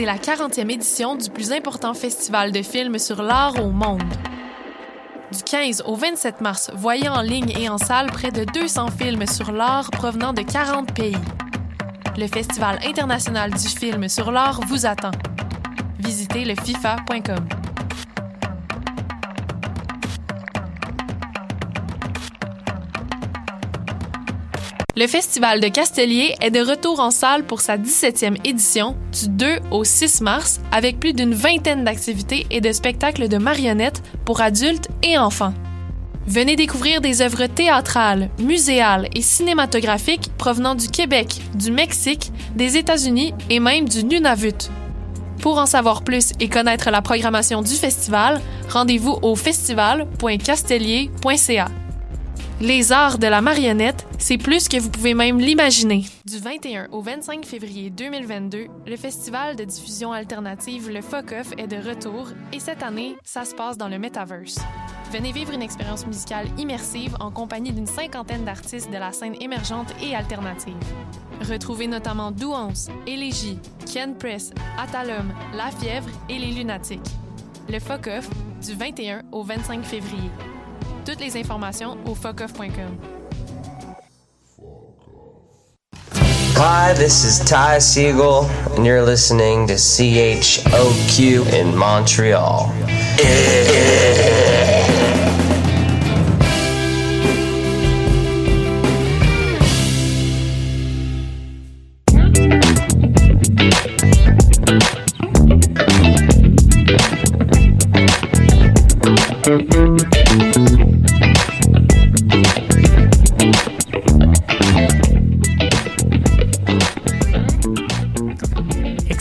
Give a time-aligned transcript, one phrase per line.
[0.00, 4.02] C'est la 40e édition du plus important festival de films sur l'art au monde.
[5.30, 9.26] Du 15 au 27 mars, voyez en ligne et en salle près de 200 films
[9.26, 11.18] sur l'art provenant de 40 pays.
[12.16, 15.12] Le Festival international du film sur l'art vous attend.
[15.98, 17.59] Visitez le FIFA.com.
[24.96, 29.60] Le Festival de Castellier est de retour en salle pour sa 17e édition du 2
[29.70, 34.88] au 6 mars avec plus d'une vingtaine d'activités et de spectacles de marionnettes pour adultes
[35.04, 35.54] et enfants.
[36.26, 43.32] Venez découvrir des œuvres théâtrales, muséales et cinématographiques provenant du Québec, du Mexique, des États-Unis
[43.48, 44.70] et même du Nunavut.
[45.40, 51.68] Pour en savoir plus et connaître la programmation du festival, rendez-vous au festival.castellier.ca.
[52.62, 56.04] Les arts de la marionnette, c'est plus que vous pouvez même l'imaginer.
[56.26, 61.76] Du 21 au 25 février 2022, le festival de diffusion alternative Le Focoff est de
[61.76, 64.58] retour et cette année, ça se passe dans le Metaverse.
[65.10, 69.94] Venez vivre une expérience musicale immersive en compagnie d'une cinquantaine d'artistes de la scène émergente
[70.02, 70.76] et alternative.
[71.50, 73.58] Retrouvez notamment Douance, Élégie,
[73.90, 77.00] Ken Press, Atalum, La Fièvre et Les Lunatiques.
[77.70, 78.28] Le Focoff,
[78.62, 80.30] du 21 au 25 février.
[81.04, 82.98] Toutes les informations au focoff.com.
[86.56, 88.44] Hi, this is Ty Siegel,
[88.76, 92.70] and you're listening to CHOQ in Montreal.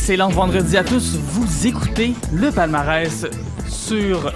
[0.09, 1.18] Excellent vendredi à tous.
[1.18, 3.28] Vous écoutez le palmarès
[3.68, 4.34] sur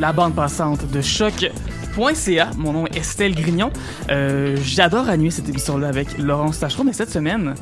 [0.00, 2.50] la bande passante de choc.ca.
[2.56, 3.70] Mon nom est Estelle Grignon.
[4.10, 7.54] Euh, J'adore animer cette émission-là avec Laurence Tachereau, mais cette semaine,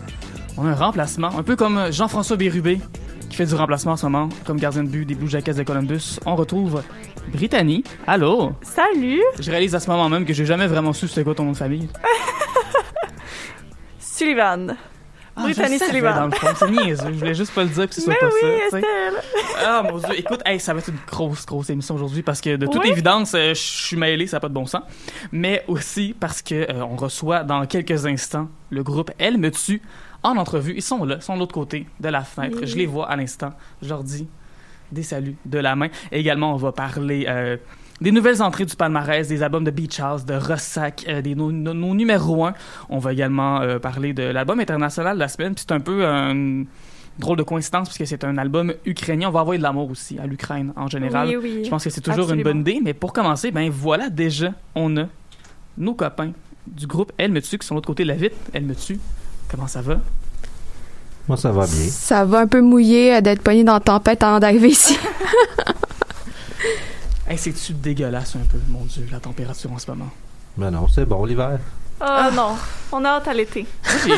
[0.56, 2.80] on a un remplacement, un peu comme Jean-François Bérubé
[3.28, 5.64] qui fait du remplacement en ce moment comme gardien de but des Blue Jackets de
[5.64, 6.18] Columbus.
[6.24, 6.82] On retrouve
[7.30, 7.84] Brittany.
[8.06, 8.52] Allô?
[8.62, 9.20] Salut!
[9.38, 11.52] Je réalise à ce moment même que j'ai jamais vraiment su c'était quoi ton nom
[11.52, 11.90] de famille.
[13.98, 14.78] Sullivan.
[15.36, 16.14] Ah, Brittany Sullivan.
[16.14, 17.12] Dans le fond, c'est niaiseux.
[17.12, 18.78] Je voulais juste pas le dire que ce soit Mais pas oui, ça.
[19.66, 22.56] Ah mon dieu, écoute, hey, ça va être une grosse, grosse émission aujourd'hui parce que
[22.56, 22.90] de toute Oui.
[22.90, 24.82] évidence, euh, je suis mêlé, ça n'a pas de bon sens.
[25.32, 29.82] Mais aussi parce que euh, on reçoit dans quelques instants le groupe Elle me tue
[30.22, 30.74] en entrevue.
[30.76, 32.58] Ils sont là, ils sont de l'autre côté de la fenêtre.
[32.60, 32.66] Oui.
[32.66, 33.50] Je les vois à l'instant.
[33.82, 34.28] Je leur dis
[34.92, 35.88] des saluts de la main.
[36.12, 37.56] Et également, on va parler euh,
[38.00, 41.52] des nouvelles entrées du palmarès, des albums de Beach House, de Rossac, euh, des nos,
[41.52, 42.54] nos- nos numéros 1.
[42.90, 45.54] On va également euh, parler de l'album international de la semaine.
[45.54, 46.64] Puis c'est un peu un
[47.18, 49.28] drôle de coïncidence puisque c'est un album ukrainien.
[49.28, 51.28] On va envoyer de l'amour aussi à l'Ukraine en général.
[51.28, 51.62] Oui, oui.
[51.64, 52.50] Je pense que c'est toujours Absolument.
[52.50, 52.80] une bonne idée.
[52.82, 55.04] Mais pour commencer, ben voilà déjà, on a
[55.78, 56.32] nos copains
[56.66, 58.36] du groupe Elle me tue qui sont de l'autre côté de la vitre.
[58.52, 58.98] Elle me tue.
[59.48, 60.00] Comment ça va?
[61.28, 61.86] Moi, ça va bien.
[61.88, 64.98] Ça va un peu mouiller euh, d'être pogné dans la tempête avant d'arriver ici.
[67.28, 70.10] Hey, c'est-tu dégueulasse un peu, mon Dieu, la température en ce moment?
[70.56, 71.58] Ben non, c'est bon l'hiver.
[72.00, 72.56] Ah non,
[72.92, 73.66] on a hâte à l'été.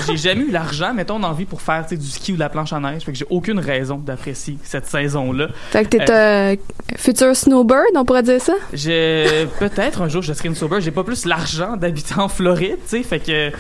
[0.09, 2.81] J'ai- jamais eu l'argent, mettons, d'envie pour faire du ski ou de la planche à
[2.81, 3.03] neige.
[3.05, 5.49] Fait que j'ai aucune raison d'apprécier cette saison-là.
[5.71, 6.57] fait que t'es euh,
[6.97, 8.55] futur snowbird, on pourrait dire ça?
[8.73, 10.81] J'ai peut-être un jour je serai une sober.
[10.81, 13.53] J'ai pas plus l'argent d'habiter en Floride, tu sais, fait que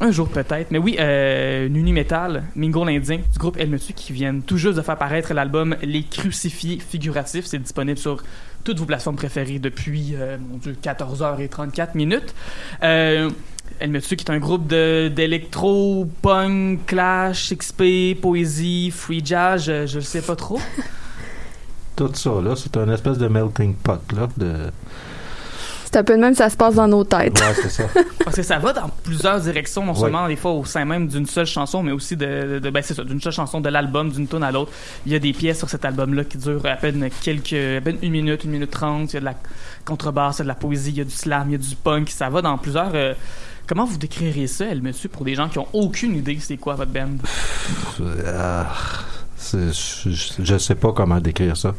[0.00, 0.70] un jour peut-être.
[0.70, 4.56] Mais oui, euh, Nuni Metal, Mingo l'Indien du groupe Elle me tue qui viennent tout
[4.56, 7.46] juste de faire paraître l'album Les Crucifiés figuratifs.
[7.46, 8.22] C'est disponible sur
[8.64, 12.34] toutes vos plateformes préférées depuis euh, mon Dieu 14h34 minutes.
[12.82, 13.30] Euh,
[13.78, 20.20] qui est un groupe d'électro, punk, clash, XP, poésie, free jazz, je, je le sais
[20.20, 20.60] pas trop.
[21.96, 24.28] Tout ça, là, c'est un espèce de melting pot, là.
[24.36, 24.70] De...
[25.92, 27.40] C'est un peu de même, ça se passe dans nos têtes.
[27.40, 27.82] Ouais, c'est ça.
[28.24, 31.26] Parce que ça va dans plusieurs directions, non seulement des fois au sein même d'une
[31.26, 34.28] seule chanson, mais aussi de, de- ben c'est ça, d'une seule chanson de l'album, d'une
[34.28, 34.70] tune à l'autre.
[35.04, 37.96] Il y a des pièces sur cet album-là qui durent à peine quelques, à peine
[38.02, 39.12] une minute, une minute trente.
[39.12, 39.34] Il y a de la
[39.84, 41.58] contrebasse, il y a de la poésie, il y a du slam, il y a
[41.58, 42.08] du punk.
[42.10, 42.92] Ça va dans plusieurs.
[42.94, 43.14] euh,
[43.66, 46.74] comment vous décririez ça, elle tue, pour des gens qui ont aucune idée c'est quoi
[46.76, 47.08] votre band?
[48.26, 48.66] Ah,
[49.52, 49.72] je,
[50.06, 51.74] je- je sais pas comment décrire ça.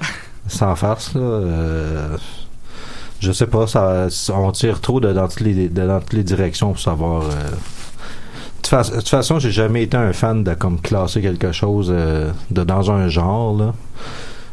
[0.48, 1.20] Sans farce, là.
[1.22, 2.16] euh,
[3.24, 6.22] je sais pas, ça, on tire trop de, dans, toutes les, de- dans toutes les
[6.22, 7.22] directions pour savoir.
[7.22, 7.28] euh.
[8.82, 12.64] de, toute façon, j'ai jamais été un fan de comme classer quelque chose euh, de
[12.64, 13.74] dans un genre là,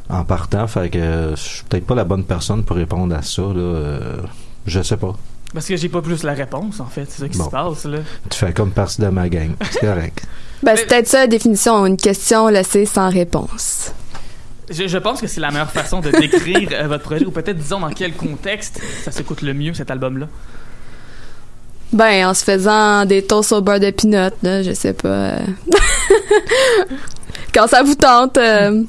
[0.09, 0.67] en partant.
[0.67, 3.41] Fait que euh, je suis peut-être pas la bonne personne pour répondre à ça.
[3.41, 4.17] Là, euh,
[4.65, 5.15] je sais pas.
[5.53, 7.05] Parce que j'ai pas plus la réponse, en fait.
[7.09, 7.45] C'est ça qui Bon.
[7.45, 7.97] se passe, là.
[8.29, 9.51] Tu fais comme partie de ma gang.
[9.71, 10.25] C'est correct.
[10.63, 13.91] Ben, c'est peut-être ça la définition, une question laissée sans réponse.
[14.71, 17.57] Je, je pense que c'est la meilleure façon de décrire euh, votre projet, ou peut-être
[17.57, 20.27] disons dans quel contexte ça s'écoute le mieux cet album-là?
[21.93, 25.09] Ben, en se faisant des toasts au beurre de pinot, là, je sais pas.
[25.09, 25.39] euh.
[27.53, 28.37] Quand ça vous tente.
[28.37, 28.83] euh,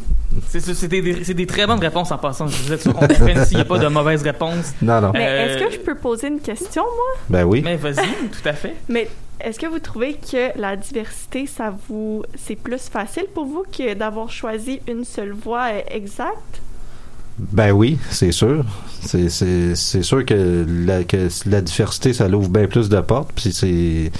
[0.48, 2.46] C'est des, c'est des très bonnes réponses en passant.
[2.46, 4.72] Je vous êtes sûr qu'on comprenne s'il n'y a pas de mauvaises réponses.
[4.80, 5.10] Non, non.
[5.12, 7.18] Mais Euh, est-ce que je peux poser une question, moi?
[7.28, 7.60] Ben oui.
[7.64, 8.76] Mais vas-y, tout à fait.
[8.88, 9.08] Mais
[9.44, 13.94] est-ce que vous trouvez que la diversité, ça vous, c'est plus facile pour vous que
[13.94, 16.62] d'avoir choisi une seule voix euh, exacte?
[17.38, 18.64] Ben oui, c'est sûr.
[19.00, 23.32] C'est, sûr que la, diversité, ça l'ouvre bien plus de portes.
[23.34, 24.12] Puis c'est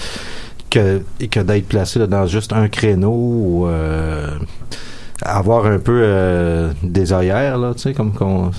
[0.71, 4.39] que, d'être placé dans juste un créneau ou euh,
[5.21, 8.51] avoir un peu euh, des œillères, là, tu sais, comme qu'on.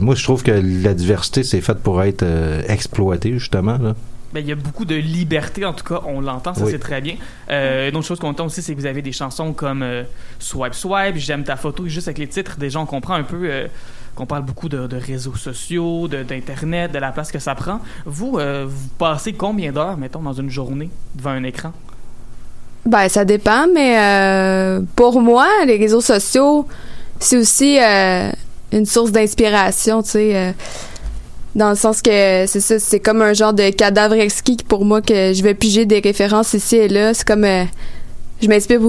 [0.00, 3.78] Moi, je trouve que la diversité, c'est fait pour être euh, exploité, justement.
[3.78, 3.94] Là.
[4.36, 6.70] Ben, il y a beaucoup de liberté, en tout cas, on l'entend, ça Oui.
[6.70, 7.14] c'est très bien.
[7.50, 10.02] Euh, une autre chose qu'on entend aussi, c'est que vous avez des chansons comme euh,
[10.38, 13.38] Swipe Swipe, J'aime ta photo, et juste avec les titres, déjà on comprend un peu
[13.44, 13.66] euh,
[14.14, 17.80] qu'on parle beaucoup de, de réseaux sociaux, de- d'Internet, de, la place que ça prend.
[18.04, 21.72] Vous, euh, vous passez combien d'heures, mettons, dans une journée devant un écran?
[22.84, 26.68] Ben, ça dépend, mais euh, pour moi, les réseaux sociaux,
[27.20, 28.30] c'est aussi euh,
[28.70, 30.54] une source d'inspiration, tu sais.
[31.56, 35.00] Dans le sens que c'est ça, c'est comme un genre de cadavre exquis pour moi
[35.02, 37.12] que je vais piger des références ici et là.
[37.14, 37.64] C'est comme euh,
[38.42, 38.80] je m'inspire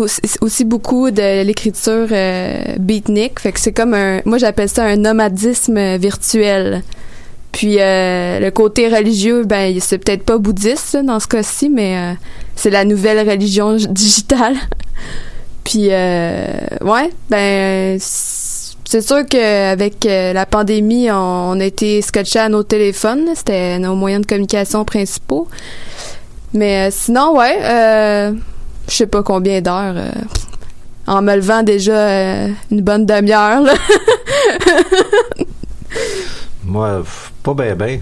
[0.42, 4.98] aussi- beaucoup de l'écriture euh, beatnik, fait que c'est comme un, moi j'appelle ça un
[4.98, 6.84] nomadisme virtuel.
[7.54, 12.14] Puis euh, le côté religieux, ben c'est peut-être pas bouddhiste dans ce cas-ci, mais euh,
[12.56, 14.56] c'est la nouvelle religion digitale.
[15.64, 16.46] Puis euh,
[16.82, 17.98] ouais, ben
[18.88, 23.28] c'est sûr qu'avec euh, la pandémie, on, a été scotché à nos téléphones.
[23.36, 25.50] C'était nos moyens de communication principaux.
[26.54, 28.32] Mais euh, sinon, ouais, euh,
[28.88, 29.98] je sais pas combien d'heures.
[29.98, 30.12] euh,
[31.06, 33.64] en me levant déjà une bonne demi-heure.
[36.64, 37.04] Moi,
[37.44, 38.02] pas ben ben.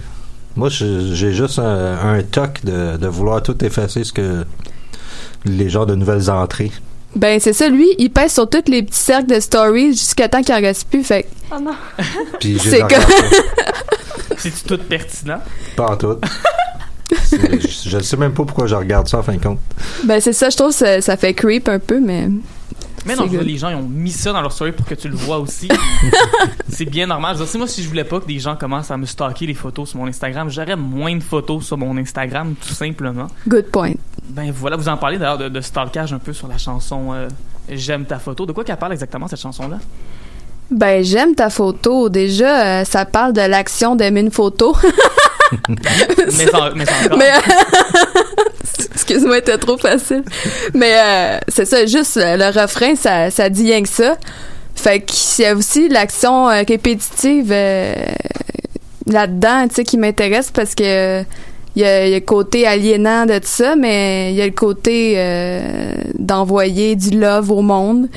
[0.56, 4.44] Moi, j'ai juste un, toc de, de vouloir tout effacer ce que
[5.44, 6.72] les gens de nouvelles entrées.
[7.16, 10.42] Ben c'est ça, lui, il pèse sur tous les petits cercles de stories jusqu'à temps
[10.42, 11.02] qu'il en reste plus.
[11.02, 11.72] Fait Oh non!
[12.38, 13.72] Puis je C'est les regarde pas.
[14.36, 15.38] C'est tout pertinent?
[15.76, 16.16] Pas en tout.
[17.10, 19.60] Je, je sais même pas pourquoi je regarde ça en fin de compte.
[20.04, 22.28] ben c'est ça, je trouve que ça, ça fait creep un peu, mais
[23.06, 24.94] Mais non, je veux les gens ils ont mis ça dans leur story pour que
[24.94, 25.68] tu le vois aussi.
[26.68, 27.34] c'est bien normal.
[27.34, 29.06] Je veux dire, si moi, si je voulais pas que des gens commencent à me
[29.06, 33.28] stalker les photos sur mon Instagram, j'aurais moins de photos sur mon Instagram, tout simplement.
[33.48, 33.94] good point.
[34.28, 37.28] Ben voilà, vous en parlez d'ailleurs de, de stalkage un peu sur la chanson euh,
[37.68, 38.46] J'aime ta photo.
[38.46, 39.78] De quoi qu'elle parle exactement cette chanson-là?
[40.70, 42.08] Ben j'aime ta photo.
[42.08, 44.76] Déjà, euh, ça parle de l'action d'aimer une photo.
[45.68, 46.46] mais.
[47.16, 47.30] Mais
[48.94, 50.24] excuse-moi, c'était trop facile.
[50.74, 54.16] Mais euh, c'est ça, juste euh, le refrain, ça, ça dit rien que ça.
[54.74, 57.50] Fait qu'il y a aussi l'action répétitive
[59.06, 61.22] là-dedans, tu sais, qui m'intéresse parce que
[61.76, 64.46] il y, a, y a le côté aliénant de tout ça, mais il y a
[64.46, 65.60] le côté euh,
[66.18, 68.08] d'envoyer du love au monde.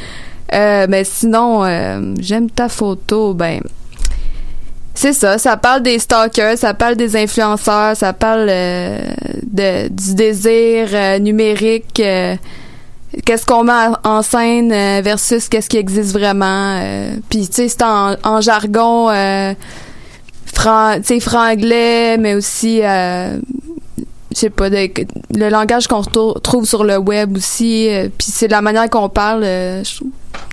[0.54, 3.60] Euh, mais sinon, euh, j'aime ta photo, ben
[4.96, 8.98] c'est ça, ça parle des stalkers, ça parle des influenceurs, ça parle euh,
[9.44, 12.36] de, du désir euh, numérique, euh,
[13.26, 13.72] qu'est-ce qu'on met
[14.04, 16.82] en- scène versus qu'est-ce qui existe vraiment.
[17.30, 19.10] Puis tu sais, c'est en, en jargon
[20.54, 23.38] fran, tu sais, franglais, mais aussi euh,
[24.32, 27.90] je sais pas, le langage qu'on trouve sur le web aussi.
[27.90, 29.84] euh, Puis c'est la manière qu'on parle, euh,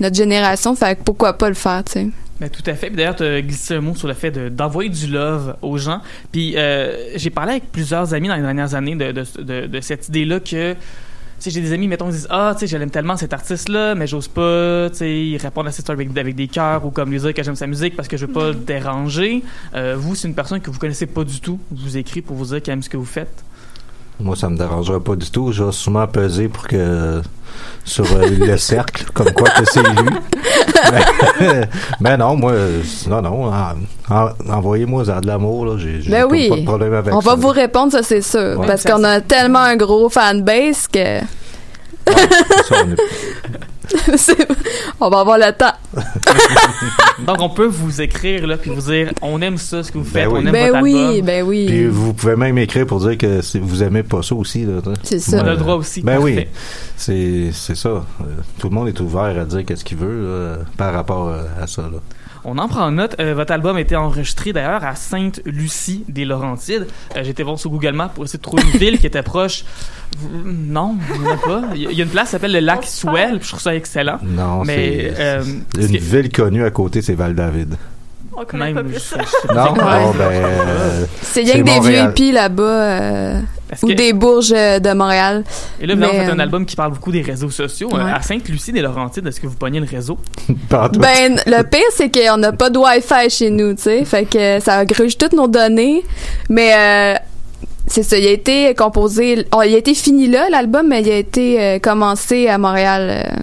[0.01, 2.07] notre génération, fait pourquoi pas le faire, tu sais.
[2.39, 2.91] Ben, tout à fait.
[2.91, 6.01] D'ailleurs, tu as glissé un mot sur le fait de- d'envoyer du love aux gens.
[6.31, 9.11] Puis euh, j'ai parlé avec plusieurs amis dans les dernières années de-
[9.67, 10.75] de cette idée-là que.
[11.39, 13.93] Sais, j'ai des amis, mettons, ils disent Ah, tu sais, je l'aime tellement cet artiste-là,
[13.93, 17.11] mais j'ose pas, tu sais, répondre à cette story avec, avec des cœurs ou comme
[17.11, 19.43] lui dire que j'aime sa musique parce que je veux pas le déranger.
[19.75, 21.59] Euh, vous, c'est une personne que vous connaissez pas du tout.
[21.71, 23.43] vous écrit pour vous dire qu'elle aime ce que vous faites.
[24.19, 25.51] Moi, ça me dérangera pas du tout.
[25.51, 27.21] Je vais sûrement peser pour que
[27.85, 29.95] sur euh, le cercle, comme quoi que c'est lui.
[31.39, 31.69] mais,
[32.01, 32.53] mais non, moi,
[33.07, 33.45] non, non.
[33.53, 33.73] en-
[34.09, 35.65] en- Envoyez-moi ça de l'amour.
[35.65, 35.77] là.
[35.77, 36.49] J'ai Ben oui.
[36.49, 37.29] pas de problème avec On ça.
[37.29, 38.59] va vous répondre, ça c'est sûr.
[38.59, 38.67] Ouais.
[38.67, 41.19] parce qu'on a tellement un gros fanbase que.
[42.07, 43.59] C'est ça, on est- C'est-
[44.99, 45.73] on va avoir le temps.
[47.25, 50.03] Donc, on peut vous écrire, là, puis vous dire on aime ça, ce que vous
[50.11, 50.39] Ben faites, oui.
[50.43, 51.25] on aime Ben votre oui, album.
[51.25, 51.65] ben oui.
[51.67, 54.63] Puis vous pouvez même écrire pour dire que vous aimez pas ça aussi.
[54.65, 54.81] Là.
[55.03, 55.37] C'est ça.
[55.43, 56.01] On a le droit aussi.
[56.01, 56.47] Ben oui,
[56.95, 57.89] c'est c'est ça.
[57.89, 58.03] Euh,
[58.59, 61.67] Tout le monde est ouvert à dire qu'est-ce qu'il veut là, par rapport euh, à
[61.67, 61.83] ça.
[61.83, 61.99] Là.
[62.49, 63.17] On en prend note.
[63.19, 66.87] Euh, votre album a été enregistré d'ailleurs à Sainte-Lucie des Laurentides.
[67.17, 69.65] Euh, J'étais voir sur Google Maps pour essayer de trouver une ville qui était proche.
[70.45, 71.61] Non, il n'y en a pas.
[71.75, 72.89] Il y a- une place qui s'appelle le lac puis
[73.41, 74.19] je trouve ça excellent.
[74.23, 75.43] Non, Mais c'est euh,
[75.77, 77.75] une ville connue à côté, c'est Val-David.
[78.39, 79.17] On connaît même pas plus ça.
[79.53, 83.93] Non, oh, ben, euh, C'est rien que des vieux hippies là-bas, euh, Parce ou que-
[83.93, 85.43] des bourges euh, de Montréal.
[85.81, 87.89] Et là, vous avez fait un euh, album qui parle beaucoup des réseaux sociaux.
[87.93, 88.11] Euh, Ouais.
[88.11, 90.17] à Sainte-Lucie des Laurentides, est-ce que vous pognez le réseau?
[90.69, 94.05] Ben, le pire, c'est qu'on n'a pas de Wi-Fi chez nous, tu sais.
[94.05, 96.03] Fait que ça gruge toutes nos données.
[96.49, 97.15] Mais euh,
[97.87, 99.45] c'est ça, il a été composé...
[99.55, 103.09] oh, il a été fini là, l'album, mais il a été euh, commencé à Montréal.
[103.25, 103.39] euh,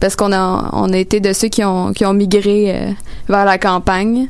[0.00, 2.90] parce qu'on a, on a été de ceux qui ont, qui ont migré euh,
[3.28, 4.28] vers la campagne.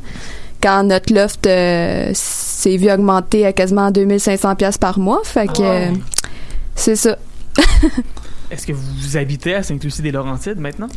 [0.62, 5.20] Quand notre loft euh, s'est vu augmenter à quasiment 2500 pièces par mois.
[5.24, 5.60] Fait que...
[5.62, 5.90] Ouais.
[5.92, 5.94] euh,
[6.74, 7.16] c'est ça.
[8.50, 10.88] Est-ce que vous habitez à Sainte-Lucie des Laurentides maintenant?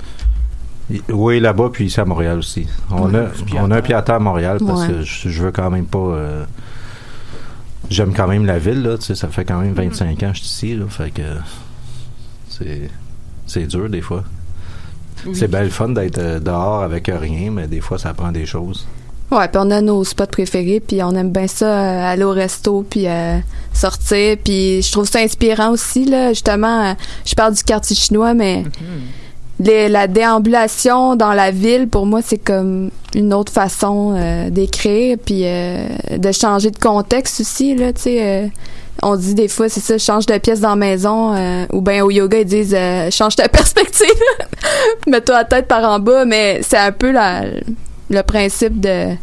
[1.09, 2.67] Oui, là-bas, puis ici à Montréal aussi.
[2.89, 3.29] On, Ouais, a,
[3.61, 4.87] on a un pied à terre à Montréal parce Ouais.
[4.87, 5.99] que je, je veux quand même pas.
[5.99, 6.45] euh,
[7.89, 8.97] J'aime quand même la ville, là.
[8.97, 10.85] Tu sais, ça fait quand même 25 ans que je suis ici, là.
[10.89, 11.21] Fait que.
[12.49, 12.89] C'est.
[13.47, 14.23] C'est dur, des fois.
[15.33, 18.87] C'est bien le fun d'être dehors avec rien, mais des fois, ça prend des choses.
[19.31, 22.31] Ouais, puis on a nos spots préférés, puis on aime bien ça, euh, aller au
[22.31, 23.37] resto, puis euh,
[23.73, 26.93] sortir, puis je trouve ça inspirant aussi, là, justement, euh,
[27.25, 28.63] je parle du quartier chinois, mais
[29.59, 35.17] les- la déambulation dans la ville, pour moi, c'est comme une autre façon euh, d'écrire,
[35.23, 35.77] puis euh,
[36.17, 38.17] de changer de contexte aussi, là, tu sais.
[38.23, 38.47] euh,
[39.03, 42.03] on dit des fois, c'est ça, change de pièce dans la maison, euh, ou bien
[42.03, 44.07] au yoga, ils disent euh, change ta perspective,
[45.07, 47.43] mets-toi la tête par en bas, mais c'est un peu la,
[48.09, 49.15] le principe de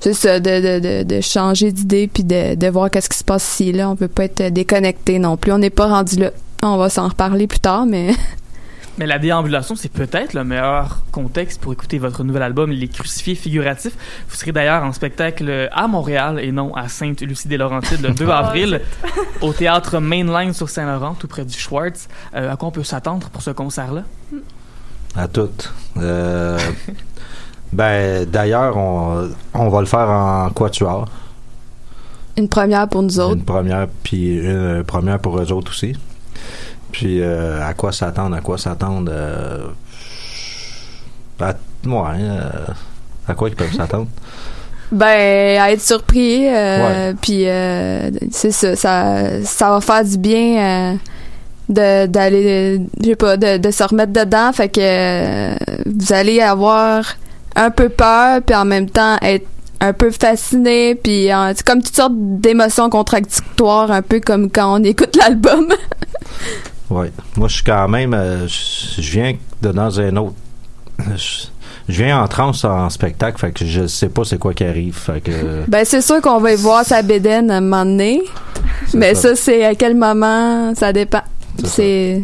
[0.00, 3.24] c'est ça de, de, de, de changer d'idée puis de, de voir qu'est-ce qui se
[3.24, 6.30] passe ici là on peut pas être déconnecté non plus on n'est pas rendu là
[6.62, 8.12] on va s'en reparler plus tard mais
[8.98, 13.34] Mais la déambulation, c'est peut-être le meilleur contexte pour écouter votre nouvel album, Les Crucifiés
[13.34, 13.96] Figuratifs.
[14.28, 18.82] Vous serez d'ailleurs en spectacle à Montréal et non à Sainte-Lucie-des-Laurentides le 2 Ah, avril
[19.40, 22.08] au théâtre Mainline sur Saint-Laurent, tout près du Schwartz.
[22.34, 24.04] Euh, à quoi on peut s'attendre pour ce concert-là?
[25.16, 25.72] À toutes.
[25.96, 26.58] Euh,
[27.72, 31.06] ben, d'ailleurs, on, on va le faire en quatuor.
[32.36, 35.94] une première pour nous autres Une première, puis une euh, première pour eux autres aussi.
[36.90, 39.10] Puis, euh, à quoi s'attendre, à quoi s'attendre.
[39.14, 39.68] Euh,
[41.40, 42.50] à, ouais, euh,
[43.26, 44.08] à quoi ils peuvent s'attendre?
[44.92, 47.14] ben à être surpris euh, Ouais.
[47.20, 47.44] puis
[48.30, 50.98] c'est ça, ça ça va faire du bien
[51.70, 55.54] de d'aller je sais pas de, de se remettre dedans fait que
[55.88, 57.04] vous allez avoir
[57.56, 59.46] un peu peur puis en même temps être
[59.80, 64.80] un peu fasciné puis euh, c'est comme toutes sortes d'émotions contradictoires un peu comme quand
[64.80, 65.66] on écoute l'album
[66.90, 67.10] Ouais.
[67.36, 68.12] Moi, je suis quand même.
[68.12, 70.34] euh, je viens de dans un autre.
[71.16, 71.46] Je,
[71.88, 74.94] je viens en transe en spectacle, fait que je sais pas c'est quoi qui arrive.
[74.94, 75.64] Fait que.
[75.68, 78.22] ben c'est sûr qu'on va y voir sa bédaine à un moment donné
[78.94, 81.22] mais ça c'est à quel moment ça dépend
[81.64, 82.22] C'est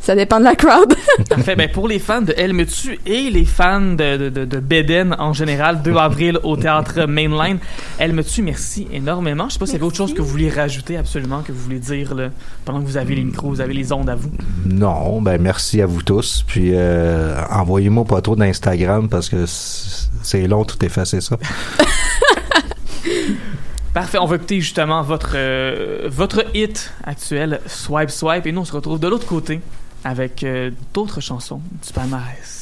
[0.00, 0.14] ça.
[0.14, 0.94] dépend de la crowd
[1.28, 1.56] Parfait.
[1.56, 4.58] Ben, pour les fans de Elle me tue et les fans de, de, de, de
[4.58, 7.58] Beden en général, 2 avril au théâtre Mainline.
[7.98, 9.48] Elle me tue, merci énormément.
[9.48, 11.60] Je sais pas s'il y avait autre chose que vous vouliez rajouter absolument, que vous
[11.60, 12.30] voulez dire là,
[12.64, 14.30] pendant que vous avez les micros, vous avez les ondes à vous.
[14.64, 16.44] Non, ben merci à vous tous.
[16.46, 21.36] Puis euh, envoyez-moi pas trop d'Instagram parce que c'est long tout effacer ça.
[23.94, 28.64] Parfait, on va écouter justement votre, euh, votre hit actuel, Swipe Swipe, et nous on
[28.64, 29.60] se retrouve de l'autre côté
[30.04, 32.57] avec euh, d'autres chansons du palmarès.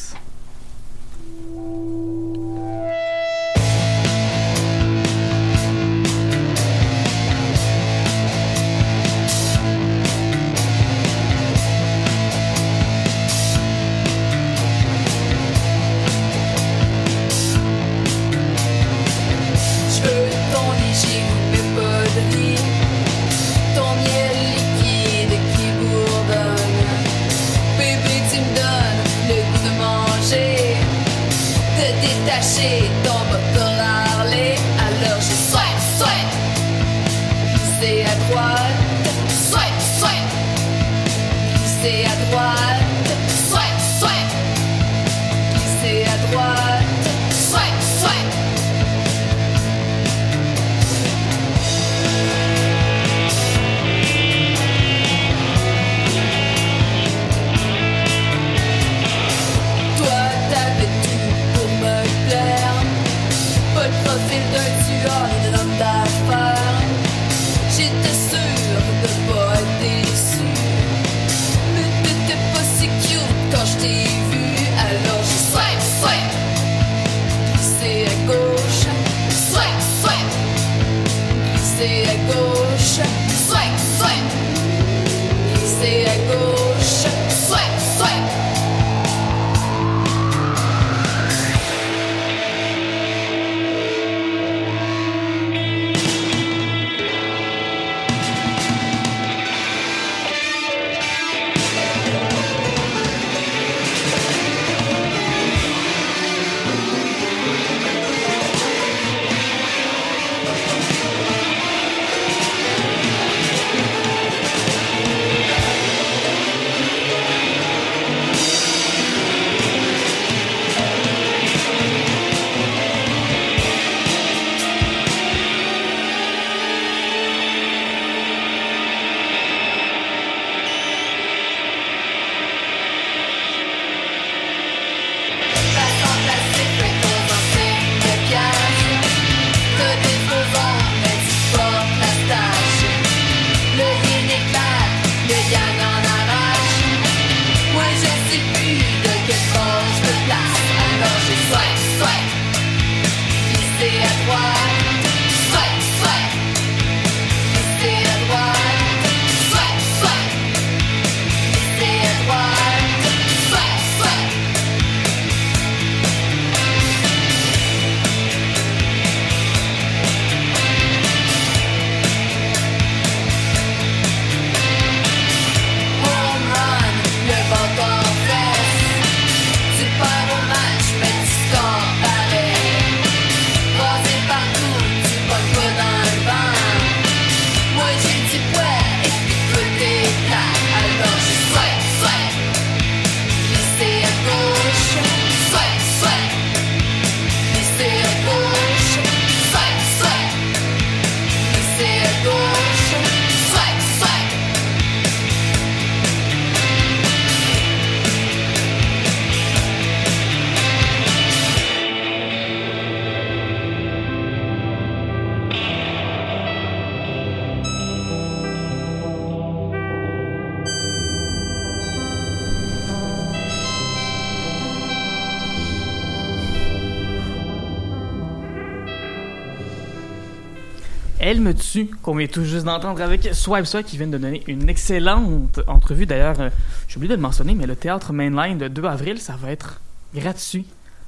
[231.36, 234.42] Elle me tue, qu'on vient tout juste d'entendre avec Swipe Swipe, qui vient de donner
[234.46, 236.06] une excellente entrevue.
[236.06, 236.48] D'ailleurs, euh,
[236.88, 239.82] j'ai oublié de le mentionner, mais le théâtre Mainline le 2 avril, ça va être
[240.14, 240.64] gratuit.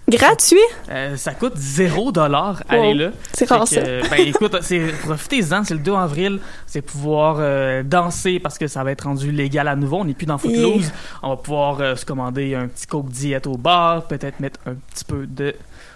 [0.06, 0.58] Gratuit?
[0.90, 3.10] Euh, ça coûte 0 dollar aller là.
[3.32, 7.82] C'est rare que, euh, ben écoute, c'est profitez-en, c'est le 2 avril, c'est pouvoir euh,
[7.82, 10.92] danser parce que ça va être rendu légal à nouveau, on n'est plus dans Footloose,
[11.22, 15.04] on va pouvoir se commander un petit coke diète au bar, peut-être mettre un petit
[15.06, 15.54] peu de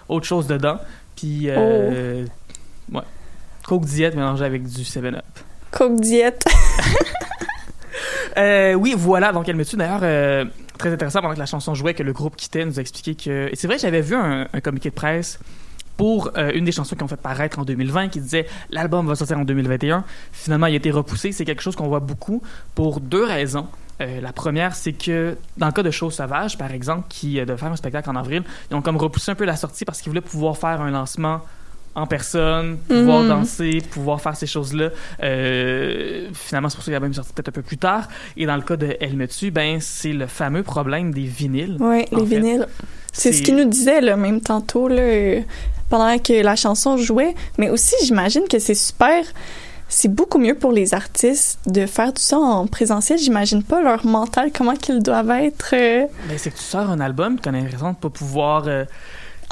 [0.09, 0.79] autre chose dedans,
[1.15, 2.29] puis euh, Oh.
[3.65, 5.23] Coke diète mélangé avec du 7-up.
[5.71, 6.45] Coke diète.
[8.35, 9.31] Euh, oui, voilà.
[9.31, 9.75] Donc, elle me tue.
[9.75, 10.45] D'ailleurs, euh,
[10.79, 13.49] très intéressant pendant que la chanson jouait, que le groupe quittait, nous a expliqué que.
[13.51, 15.37] Et c'est vrai, j'avais vu un, un communiqué de presse
[15.97, 19.15] pour euh, une des chansons qu'ils ont fait paraître en 2020 qui disait l'album va
[19.15, 20.03] sortir en 2021.
[20.31, 21.31] Finalement, il a été repoussé.
[21.31, 22.41] C'est quelque chose qu'on voit beaucoup
[22.75, 23.67] pour deux raisons.
[24.01, 27.45] Euh, la première, c'est que dans le cas de Chose Sauvage, par exemple, qui euh,
[27.45, 30.01] devait faire un spectacle en avril, ils ont comme repoussé un peu la sortie parce
[30.01, 31.41] qu'ils voulaient pouvoir faire un lancement
[31.95, 33.27] en personne, pouvoir Mhm.
[33.29, 34.89] danser, pouvoir faire ces choses-là.
[35.21, 38.07] Euh, finalement, c'est pour ça qu'il a même sorti peut-être un peu plus tard.
[38.37, 41.77] Et dans le cas de Elle me tue, ben, c'est le fameux problème des vinyles.
[41.79, 42.67] Oui, les fait, vinyles.
[43.11, 45.41] C'est ce qu'il nous disait, là, même tantôt, là,
[45.89, 47.35] pendant que la chanson jouait.
[47.59, 49.23] Mais aussi, j'imagine que c'est super.
[49.89, 53.19] C'est beaucoup mieux pour les artistes de faire tout ça en présentiel.
[53.19, 56.99] J'imagine pas leur mental, comment qu'ils doivent être euh, Ben, c'est que tu sors un
[56.99, 58.63] album, tu as l'impression de pas pouvoir.
[58.67, 58.85] euh,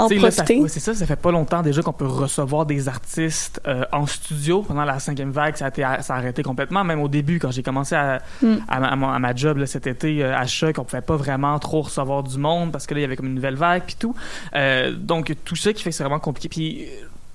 [0.04, 0.62] en profiter.
[0.68, 4.62] c'est ça, ça fait pas longtemps déjà qu'on peut recevoir des artistes euh, en studio.
[4.64, 6.84] Pendant la cinquième vague, ça a, été, ça a arrêté complètement.
[6.84, 8.56] Même au début, quand j'ai commencé à, Mm.
[8.68, 11.02] à, ma, à mon- à ma job là, cet été euh, à Choc, on pouvait
[11.02, 13.56] pas vraiment trop recevoir du monde parce que là, il y avait comme une nouvelle
[13.56, 14.16] vague puis tout.
[14.56, 16.50] Euh, donc, tout ça qui fait que c'est vraiment compliqué.
[16.50, 16.86] Puis,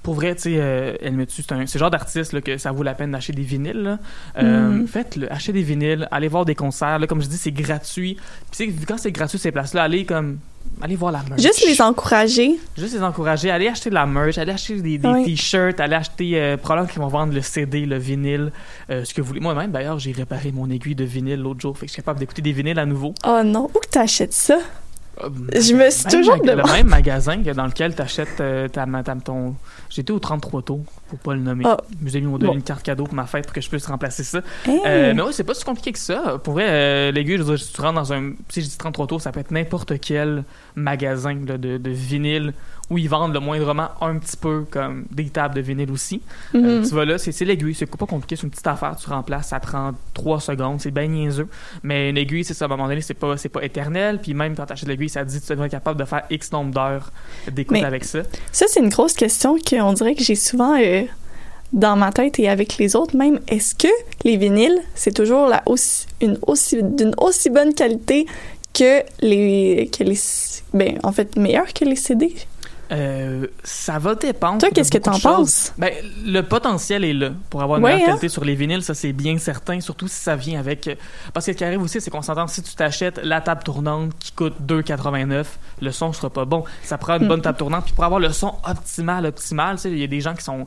[0.03, 2.71] pour vrai, tu sais, euh, elle me tue, c'est un- le genre d'artiste que ça
[2.71, 3.83] vaut la peine d'acheter des vinyles.
[3.83, 3.99] là.
[4.39, 4.87] Euh, Mm.
[4.87, 6.99] Faites-le, achetez des vinyles, allez voir des concerts.
[7.01, 8.17] Là, comme je dis, c'est gratuit.
[8.53, 10.39] Puis, quand c'est gratuit ces places-là, allez comme.
[10.83, 11.41] Allez voir la merch.
[11.41, 12.59] Juste les encourager.
[12.77, 15.25] Juste les encourager, allez acheter de la merch, allez acheter des, des Oui.
[15.25, 18.53] t-shirts, allez acheter euh, probablement qu'ils vont vendre le CD, le vinyle,
[18.91, 19.41] euh, ce que vous voulez.
[19.41, 22.19] Moi-même, d'ailleurs, j'ai réparé mon aiguille de vinyle l'autre jour, fait que je suis capable
[22.21, 23.15] d'écouter des vinyles à nouveau.
[23.27, 24.59] Oh non, où que t'achètes ça?
[25.23, 26.63] Euh, Je me suis toujours demandé.
[26.67, 28.87] Le même magasin que dans lequel t'achètes euh, ta,
[29.25, 29.55] ton...
[29.89, 31.65] J'étais au 33 tours, pour pas le nommer.
[31.67, 31.77] Ah.
[32.01, 32.55] Mes amis m'ont donné Bon.
[32.59, 34.41] une carte cadeau pour ma fête pour que je puisse remplacer ça.
[34.67, 34.81] Hey.
[34.87, 36.39] Euh, mais oui, c'est pas si compliqué que ça.
[36.43, 38.33] Pour vrai, euh, l'aiguille, je veux dire, si tu rentres dans un.
[38.49, 42.53] Si je dis 33 tours, ça peut être n'importe quel magasin là, de, de vinyle
[42.91, 46.23] où ils vendent le moindrement un petit peu comme des tables de vinyle aussi.
[46.55, 46.65] Mhm.
[46.65, 49.49] Euh, tu vas là, c'est l'aiguille, c'est pas compliqué, c'est une petite affaire, tu remplaces,
[49.49, 51.49] ça prend 3 secondes, c'est bien niaiseux.
[51.83, 54.21] Mais une aiguille, c'est ça, à un moment donné, c'est pas, c'est pas éternel.
[54.23, 56.23] Puis même quand t'achètes l'aiguille, ça te dit que tu devrais être capable de faire
[56.31, 57.11] X nombre d'heures
[57.51, 58.21] d'écoute avec ça.
[58.53, 61.03] Ça, c'est une grosse question qu'on dirait que j'ai souvent euh,
[61.73, 63.41] dans ma tête et avec les autres même.
[63.49, 63.89] Est-ce que
[64.25, 68.27] les vinyles, c'est toujours la aussi, une aussi, d'une aussi bonne qualité
[68.73, 70.19] que les, que les,
[70.73, 72.35] ben, en fait, meilleur que les CD?
[72.93, 74.59] Euh, ça va dépendre.
[74.59, 75.73] Toi, qu'est-ce que t'en penses?
[75.77, 75.93] Ben,
[76.25, 78.13] le potentiel est là pour avoir une Ouais, meilleure hein?
[78.13, 80.87] qualité sur les vinyles, ça c'est bien certain, surtout si ça vient avec.
[80.89, 80.95] euh,
[81.35, 84.13] Parce que ce qui arrive aussi, c'est qu'on s'entend, si tu t'achètes la table tournante
[84.21, 85.45] qui coûte 2,89,
[85.83, 86.65] le son sera pas bon.
[86.83, 87.29] Ça prend une Mm.
[87.29, 90.07] bonne table tournante, puis pour avoir le son optimal, optimal, tu sais, il y a
[90.07, 90.67] des gens qui sont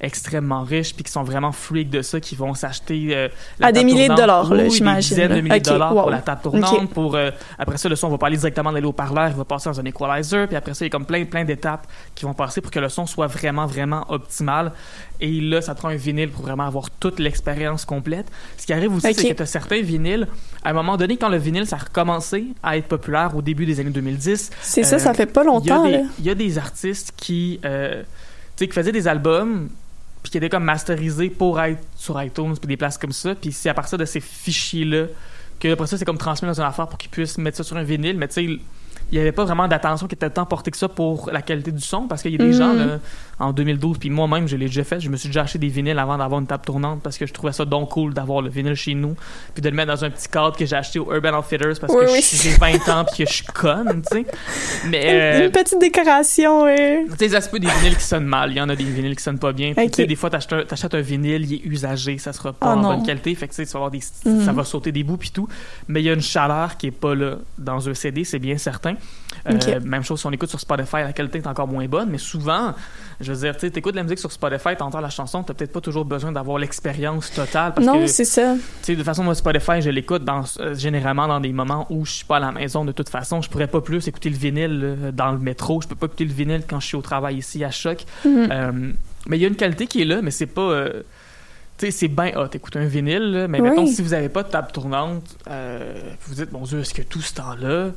[0.00, 3.28] extrêmement riches puis qui sont vraiment freaks de ça qui vont s'acheter euh,
[3.58, 6.02] la À des milliers de dollars, Oui, j'imagine, des dizaines de milliers de dollars wow.
[6.02, 8.78] pour la table tournante pour euh, après ça le son va pas aller directement dans
[8.78, 11.06] les haut-parleurs il va passer dans un equalizer puis après ça il y a comme
[11.06, 14.72] plein plein d'étapes qui vont passer pour que le son soit vraiment vraiment optimal.
[15.20, 18.26] Et là ça prend un vinyle pour vraiment avoir toute l'expérience complète.
[18.58, 19.14] Ce qui arrive aussi Ok.
[19.16, 20.26] c'est que tu as certains vinyles
[20.62, 23.64] à un moment donné quand le vinyle ça a recommencé à être populaire au début
[23.66, 26.24] des années 2010 C'est ça, Euh, ça fait pas il y a longtemps, des- il
[26.26, 28.06] y, a des artistes qui, euh, tu
[28.64, 29.68] sais, qui faisaient des albums
[30.30, 33.34] qui étaient comme masterisés pour être sur iTunes puis des places comme ça.
[33.34, 35.06] Puis c'est à partir de ces fichiers-là
[35.58, 37.76] que après ça, c'est comme transmis dans une affaire pour qu'ils puissent mettre ça sur
[37.76, 38.16] un vinyle.
[38.18, 38.60] Mais tu sais,
[39.12, 41.70] il n'y avait pas vraiment d'attention qui était tant portée que ça pour la qualité
[41.72, 42.52] du son parce qu'il y a des Mhm.
[42.52, 42.98] gens là,
[43.38, 45.98] en 2012 puis moi-même je l'ai déjà fait je me suis déjà acheté des vinyles
[45.98, 48.74] avant d'avoir une table tournante parce que je trouvais ça donc cool d'avoir le vinyle
[48.74, 49.14] chez nous
[49.54, 51.92] puis de le mettre dans un petit cadre que j'ai acheté au Urban Outfitters parce
[51.92, 52.20] Oui, que oui.
[52.22, 54.26] j'ai 20 ans puis que je suis conne tu sais
[54.88, 57.04] mais Une, euh, une petite décoration, euh.
[57.10, 58.50] tu sais, ça se peut des vinyles qui sonnent mal.
[58.50, 59.72] Il y en a des vinyles qui sonnent pas bien.
[59.74, 62.52] Puis, tu sais, des fois, t'achètes un, t'achètes un vinyle, il est usagé, ça sera
[62.52, 62.88] pas Ah en non.
[62.94, 63.34] bonne qualité.
[63.34, 64.44] Fait que, tu vas avoir des, Mhm.
[64.44, 65.48] ça va sauter des bouts puis tout.
[65.88, 68.58] Mais il y a une chaleur qui est pas là dans un CD, c'est bien
[68.58, 68.94] certain.
[69.48, 69.80] Euh.
[69.84, 72.10] Même chose si on écoute sur Spotify, la qualité est encore moins bonne.
[72.10, 72.74] Mais souvent,
[73.20, 75.80] je veux dire, tu de la musique sur Spotify, t'entends la chanson, t'as peut-être pas
[75.80, 77.72] toujours besoin d'avoir l'expérience totale.
[77.74, 78.54] Parce Non, c'est ça.
[78.54, 81.86] tu sais, de toute façon, moi, Spotify, je l'écoute dans, euh, généralement dans des moments
[81.90, 82.84] où je suis pas à la maison.
[82.84, 85.80] De toute façon, je pourrais pas plus écouter le vinyle euh, dans le métro.
[85.80, 88.04] Je peux pas écouter le vinyle quand je suis au travail ici à Choc.
[88.24, 88.94] Mhm.
[89.28, 90.84] Mais il y a une qualité qui est là, mais c'est pas.
[91.78, 93.68] tu sais, c'est bien hot, écouter un vinyle, là, mais Oui.
[93.70, 95.92] mettons, si vous avez pas de table tournante, euh,
[96.26, 97.90] vous dites, mon Dieu, est-ce que tout ce temps-là,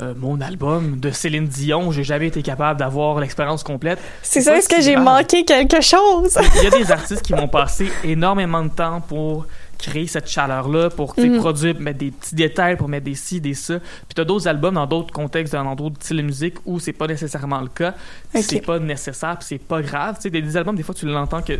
[0.00, 3.98] euh, mon album de Céline Dion, j'ai jamais été capable d'avoir l'expérience complète.
[4.22, 6.38] C'est ça, est-ce que j'ai manqué quelque chose?
[6.56, 9.46] Il y a des artistes qui vont passer énormément de temps pour
[9.78, 11.38] créer cette chaleur-là, pour Mhm.
[11.38, 13.78] produire, mettre des petits détails, pour mettre des ci, des ça.
[13.78, 17.06] Puis t'as d'autres albums dans d'autres contextes, dans d'autres styles de musique où c'est pas
[17.06, 17.94] nécessairement le cas.
[18.34, 18.42] Ok.
[18.42, 20.16] C'est pas nécessaire, puis c'est pas grave.
[20.16, 21.52] Tu sais, des, des albums, des fois, tu l'entends que.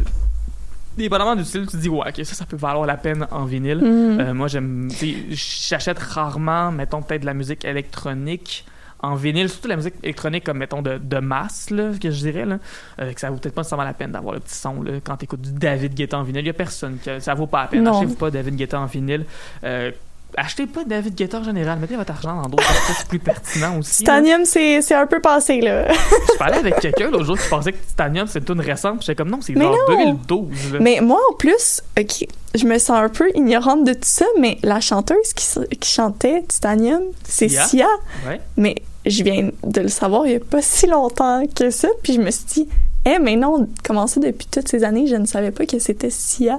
[0.98, 3.44] Dépendamment du style, tu te dis, ouais, ok, ça, ça peut valoir la peine en
[3.44, 3.78] vinyle.
[3.78, 4.20] Mhm.
[4.20, 4.88] Euh, moi, j'aime.
[5.30, 8.64] J'achète rarement, mettons, peut-être de la musique électronique
[9.00, 12.44] en vinyle, surtout la musique électronique comme, mettons, de, de masse, là, que je dirais,
[12.44, 12.58] là,
[13.00, 15.16] euh, que ça vaut peut-être pas nécessairement la peine d'avoir le petit son, là, quand
[15.16, 16.42] t'écoutes du David Guetta en vinyle.
[16.42, 17.86] Il y a personne que ça vaut pas la peine.
[17.86, 19.24] Achetez-vous pas David Guetta en vinyle.
[19.64, 19.92] Euh,
[20.36, 21.78] achetez pas David Guetta en général.
[21.78, 23.98] Mettez votre argent dans d'autres artistes plus pertinents aussi.
[23.98, 25.92] Titanium, c'est un peu passé, là.
[25.92, 29.00] Je parlais avec quelqu'un l'autre jour qui pensait que Titanium, c'est une récente.
[29.00, 30.14] J'étais comme, non, c'est genre non.
[30.28, 30.72] 2012.
[30.74, 30.78] là.
[30.80, 34.58] Mais moi, en plus, OK, je me sens un peu ignorante de tout ça, mais
[34.62, 37.64] la chanteuse qui, qui chantait Titanium, c'est Sia.
[37.64, 37.88] Sia.
[38.26, 38.40] Ouais.
[38.56, 42.14] Mais je viens de le savoir il y a pas si longtemps que ça, puis
[42.14, 42.68] je me suis dit,
[43.04, 46.10] eh, mais non, comment ça, depuis toutes ces années, je ne savais pas que c'était
[46.10, 46.58] Sia.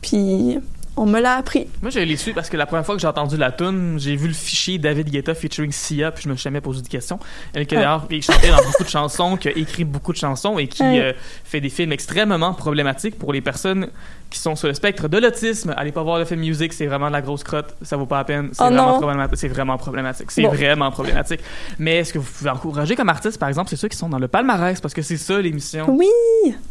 [0.00, 0.58] Puis
[0.98, 1.66] on me l'a appris.
[1.82, 4.16] Moi, je l'ai su parce que la première fois que j'ai entendu la tune, j'ai
[4.16, 7.18] vu le fichier David Guetta featuring Sia, puis je me suis jamais posé de questions.
[7.54, 10.58] Elle qui d'ailleurs il chantait dans beaucoup de chansons, qui a écrit beaucoup de chansons
[10.58, 11.00] et qui Ouais.
[11.00, 11.12] euh,
[11.44, 13.88] fait des films extrêmement problématiques pour les personnes
[14.30, 15.72] qui sont sur le spectre de l'autisme.
[15.76, 18.18] Allez pas voir le film Music, c'est vraiment de la grosse crotte, ça vaut pas
[18.18, 18.50] la peine.
[18.52, 18.66] C'est Oh
[19.00, 19.28] vraiment.
[19.34, 20.30] C'est vraiment problématique.
[20.30, 20.48] C'est Bon.
[20.50, 21.40] vraiment problématique.
[21.78, 24.18] Mais est-ce que vous pouvez encourager comme artiste, par exemple, c'est ceux qui sont dans
[24.18, 25.86] le palmarès, parce que c'est ça l'émission.
[25.88, 26.06] Oui!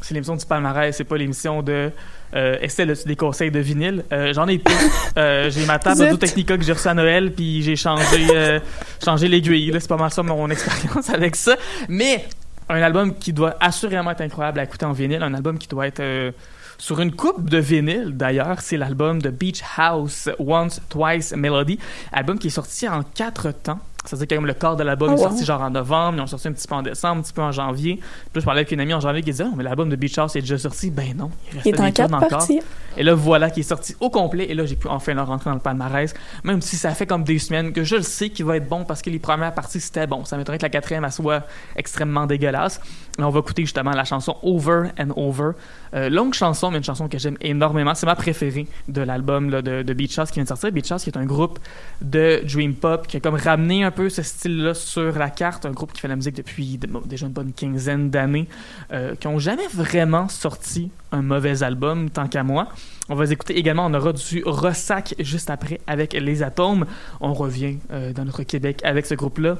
[0.01, 1.91] C'est l'émission du palmarès, c'est pas l'émission de
[2.35, 4.03] euh, Estelle, as-tu des conseils de vinyle?
[4.11, 4.75] Euh, J'en ai plus.
[5.17, 6.01] Euh, j'ai ma table.
[6.03, 8.59] Audio Technica que j'ai reçue à Noël, puis j'ai changé, euh,
[9.03, 9.71] changé l'aiguille.
[9.79, 11.55] C'est pas mal ça mon expérience avec ça.
[11.89, 12.25] Mais
[12.69, 15.87] un album qui doit assurément être incroyable à écouter en vinyle, un album qui doit
[15.87, 16.31] être euh,
[16.77, 21.79] sur une coupe de vinyle d'ailleurs, c'est l'album de Beach House Once Twice Melody,
[22.11, 23.79] album qui est sorti en quatre temps.
[24.07, 25.23] C'est-à-dire que comme le corps de l'album Oh, est wow.
[25.29, 27.41] sorti genre en novembre, ils ont sorti un petit peu en décembre, un petit peu
[27.41, 27.95] en janvier.
[27.97, 29.95] Puis là, je parlais avec une amie en janvier qui disait Oh, mais l'album de
[29.95, 30.89] Beach House est déjà sorti.
[30.91, 32.29] Ben non, il Il restait est en des quatre encore.
[32.29, 32.59] parties.
[32.97, 34.45] Et là, voilà qui est sorti au complet.
[34.49, 36.13] Et là, j'ai pu enfin le rentrer dans le palmarès.
[36.43, 38.85] Même si ça fait comme des semaines que je le sais qu'il va être bon
[38.85, 40.25] parce que les premières parties, c'était bon.
[40.25, 41.43] Ça m'étonnerait que la quatrième, elle soit
[41.75, 42.81] extrêmement dégueulasse.
[43.19, 45.51] Et on va écouter justement la chanson Over and Over.
[45.93, 47.93] Euh, longue chanson, mais une chanson que j'aime énormément.
[47.95, 50.71] C'est ma préférée de l'album de, de Beach House qui vient de sortir.
[50.71, 51.59] Beach House qui est un groupe
[52.01, 55.65] de Dream Pop qui a comme ramené un peu peu ce style-là sur la carte.
[55.65, 58.47] Un groupe qui fait la musique depuis déjà une bonne quinzaine d'années,
[58.93, 62.67] euh, qui ont jamais vraiment sorti un mauvais album, tant qu'à moi.
[63.09, 66.85] On va écouter également, on aura du Ressac juste après avec Les Atomes.
[67.21, 69.57] On revient euh, dans notre Québec avec ce groupe-là.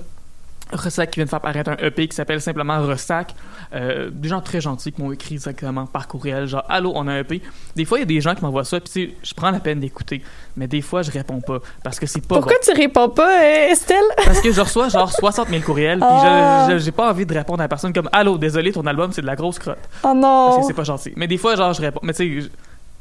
[0.74, 3.34] Ressac qui vient de faire paraître un EP qui s'appelle simplement Ressac.
[3.74, 7.14] Euh, des gens très gentils qui m'ont écrit directement par courriel, genre Allô, on a
[7.14, 7.42] un EP.
[7.76, 9.80] Des fois, il y a des gens qui m'envoient ça, puis je prends la peine
[9.80, 10.22] d'écouter,
[10.56, 12.60] mais des fois, je réponds pas parce que c'est pas Pourquoi bon.
[12.64, 13.98] tu réponds pas, euh, Estelle?
[14.26, 17.34] Parce que je reçois genre 60 000 courriels, puis je- je- j'ai pas envie de
[17.34, 19.78] répondre à la personne comme Allô, désolé, ton album c'est de la grosse crotte.
[19.82, 20.60] Oh Parce non!
[20.62, 21.14] que c'est pas gentil.
[21.16, 22.00] Mais des fois, genre, je réponds.
[22.04, 22.50] Mais tu sais,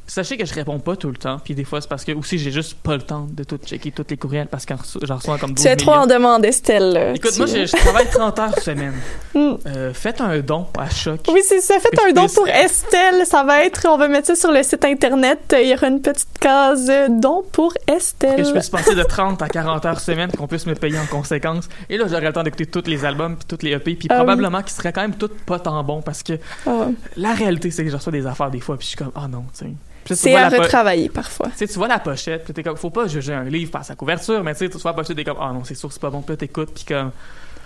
[0.06, 2.38] sachez que je réponds pas tout le temps, puis des fois, c'est parce que aussi,
[2.38, 5.38] j'ai juste pas le temps de tout checker tous les courriels parce que j'en reçois
[5.38, 7.12] comme 12 Tu es trop en demande, Estelle.
[7.16, 8.94] Écoute, Tu- moi, je, je travaille 30 heures semaine.
[9.36, 9.56] Hmm.
[9.66, 11.20] Euh, faites un don à Choc.
[11.30, 11.78] Oui, c'est ça.
[11.78, 13.26] Faites un don pour Estelle.
[13.26, 15.54] Ça va être, on va mettre ça sur le site internet.
[15.60, 18.50] Il y aura une petite case don pour Que je Estelle.
[18.52, 21.68] puisse passer de 30 à 40 heures semaine, qu'on puisse me payer en conséquence?
[21.90, 24.14] Et là, j'aurais le temps d'écouter tous les albums, puis toutes les EP, puis Ah
[24.14, 24.18] oui.
[24.20, 26.86] probablement qu'ils seraient quand même toutes pas tant bons, parce que Ah.
[27.18, 29.28] la réalité, c'est que je reçois des affaires des fois, puis je suis comme, ah
[29.28, 29.70] non, tu sais.
[30.14, 31.48] C'est à retravailler parfois.
[31.56, 34.42] Tu vois la pochette, puis t'es comme, faut pas juger un livre par sa couverture,
[34.44, 36.10] mais tu sais, tu vois la pochette, t'es comme, ah non, c'est sûr, c'est pas
[36.10, 37.10] bon, puis là, t'écoutes, puis comme,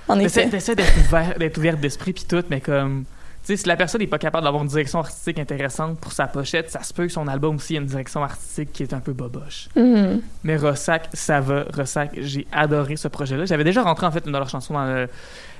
[0.08, 0.48] En effet.
[0.48, 3.04] t'essaies d'être ouvert, d'être ouvert d'esprit, puis tout, mais comme,
[3.42, 6.26] tu sais, si la personne n'est pas capable d'avoir une direction artistique intéressante pour sa
[6.26, 9.00] pochette, ça se peut que son album aussi ait une direction artistique qui est un
[9.00, 9.68] peu boboche.
[9.76, 10.20] Mhm.
[10.44, 11.64] Mais Ressac, ça va.
[11.72, 13.46] Ressac, j'ai adoré ce projet-là.
[13.46, 15.08] J'avais déjà rentré en fait une de leurs chansons dans le-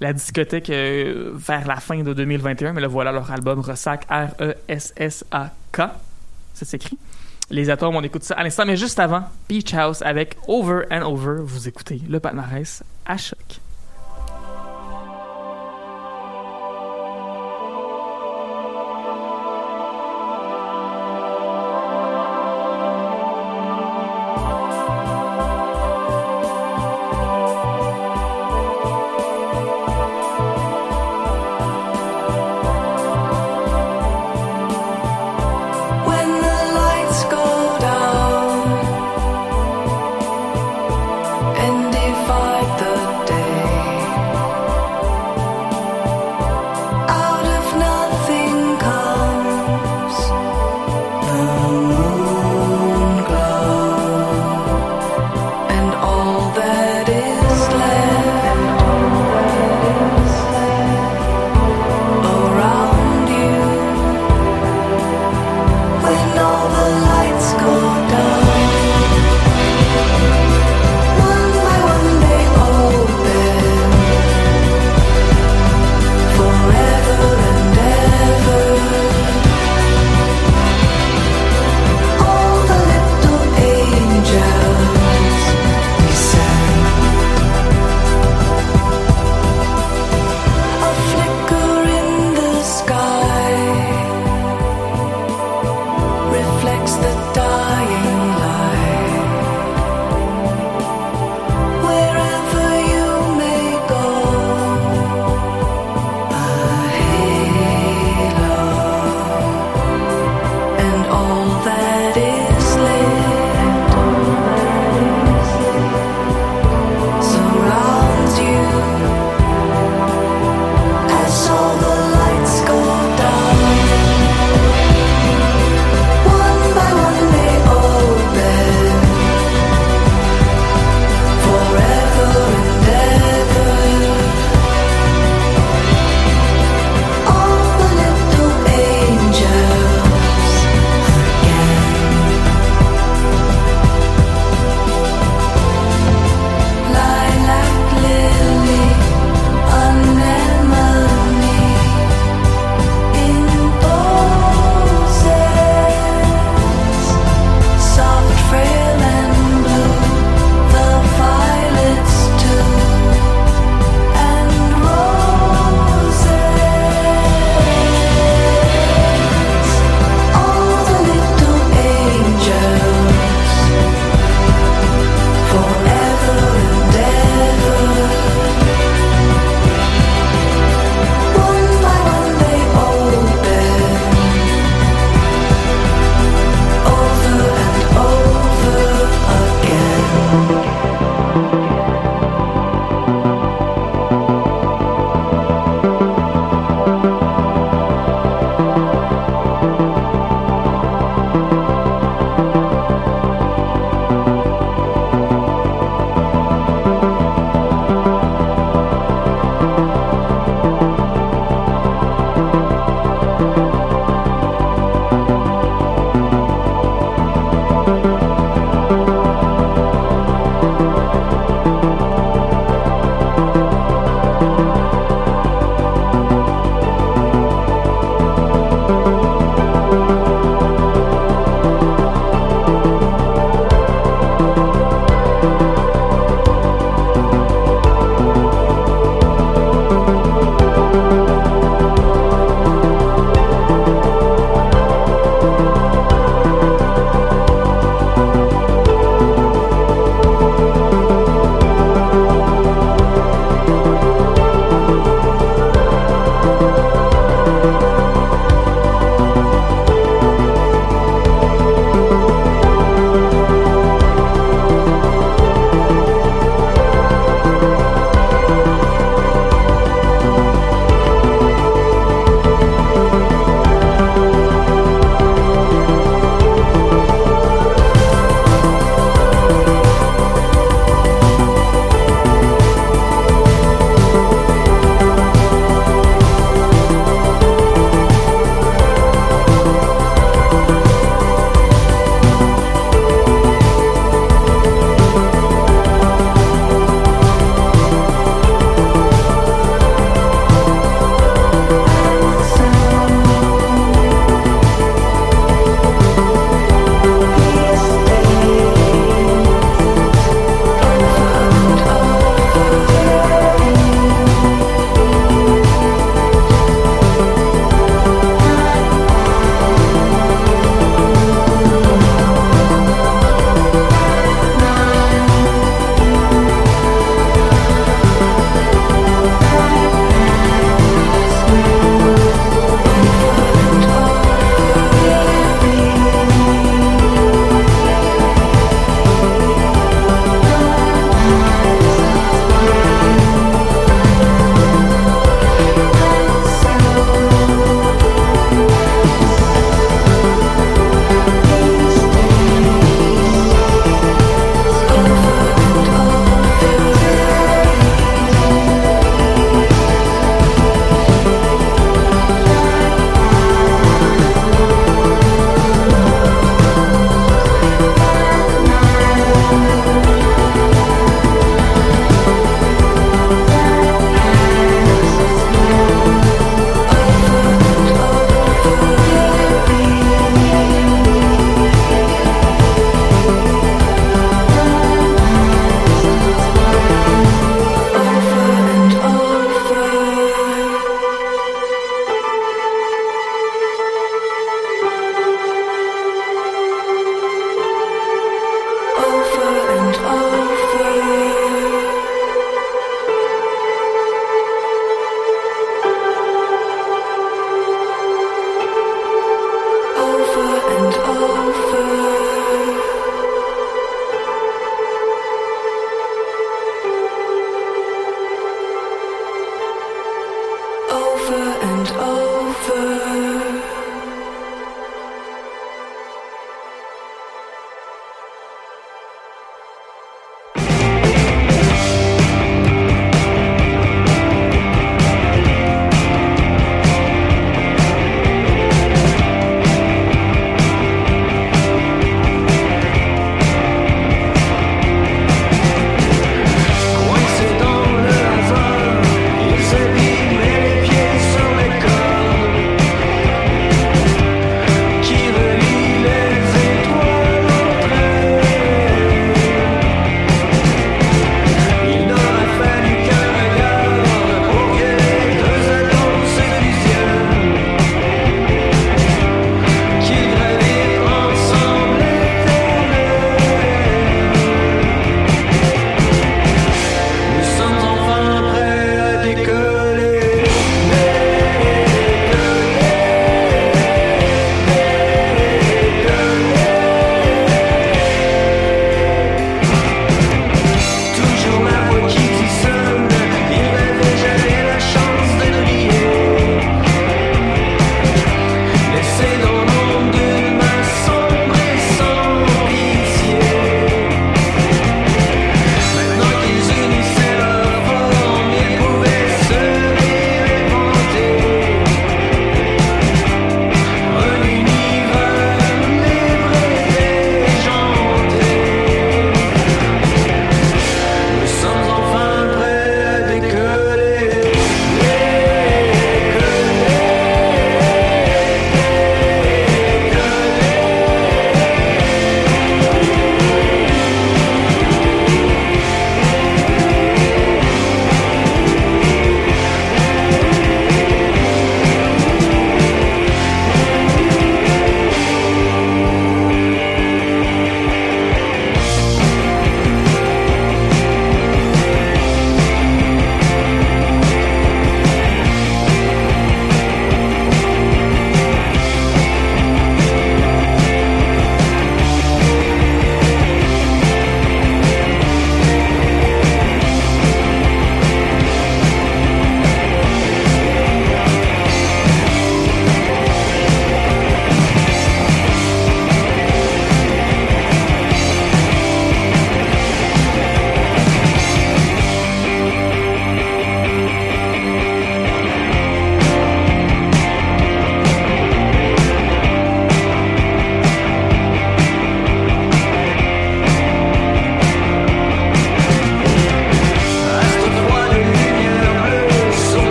[0.00, 4.26] la discothèque euh, vers la fin de 2021, mais là voilà leur album Ressac, E
[4.38, 5.80] R-E-S-S-A-K.
[6.56, 6.96] Ça s'écrit.
[7.50, 11.02] Les atomes, on écoute ça à l'instant, mais juste avant, Beach House avec Over and
[11.02, 11.42] Over.
[11.42, 13.60] Vous écoutez le palmarès à choc.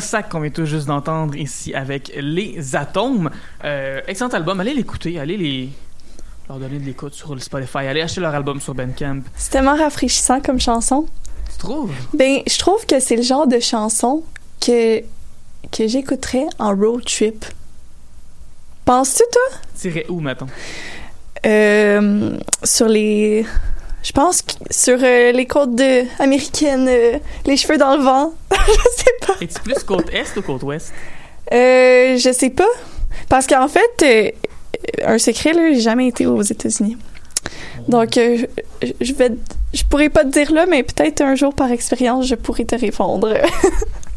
[0.00, 3.30] Ressac qu'on vient tout juste d'entendre ici avec Les Atomes.
[3.64, 5.68] Euh, excellent album, allez l'écouter, allez les
[6.48, 9.20] leur donner de l'écoute sur le Spotify, allez acheter leur album sur Bandcamp.
[9.36, 11.06] C'est tellement rafraîchissant comme chanson.
[11.52, 11.92] Tu trouves?
[12.14, 14.24] Ben, je trouve que c'est le genre de chanson
[14.58, 15.00] que,
[15.70, 17.44] que j'écouterais en road trip.
[18.86, 19.58] Penses-tu, toi?
[19.74, 20.46] Tirais où, mettons?
[21.44, 23.44] Euh, sur les...
[24.02, 28.32] Je pense que sur euh, les côtes de, américaines, euh, les cheveux dans le vent.
[28.50, 29.34] je sais pas.
[29.40, 30.92] Es-tu plus côte est ou côte ouest?
[31.52, 32.68] Euh, je sais pas.
[33.28, 34.34] Parce qu'en fait,
[35.04, 36.96] un secret, là, j'ai jamais été aux États-Unis.
[37.88, 39.32] Donc, je vais,
[39.72, 42.76] je pourrais pas te dire là, mais peut-être un jour par expérience, je pourrais te
[42.76, 43.34] répondre.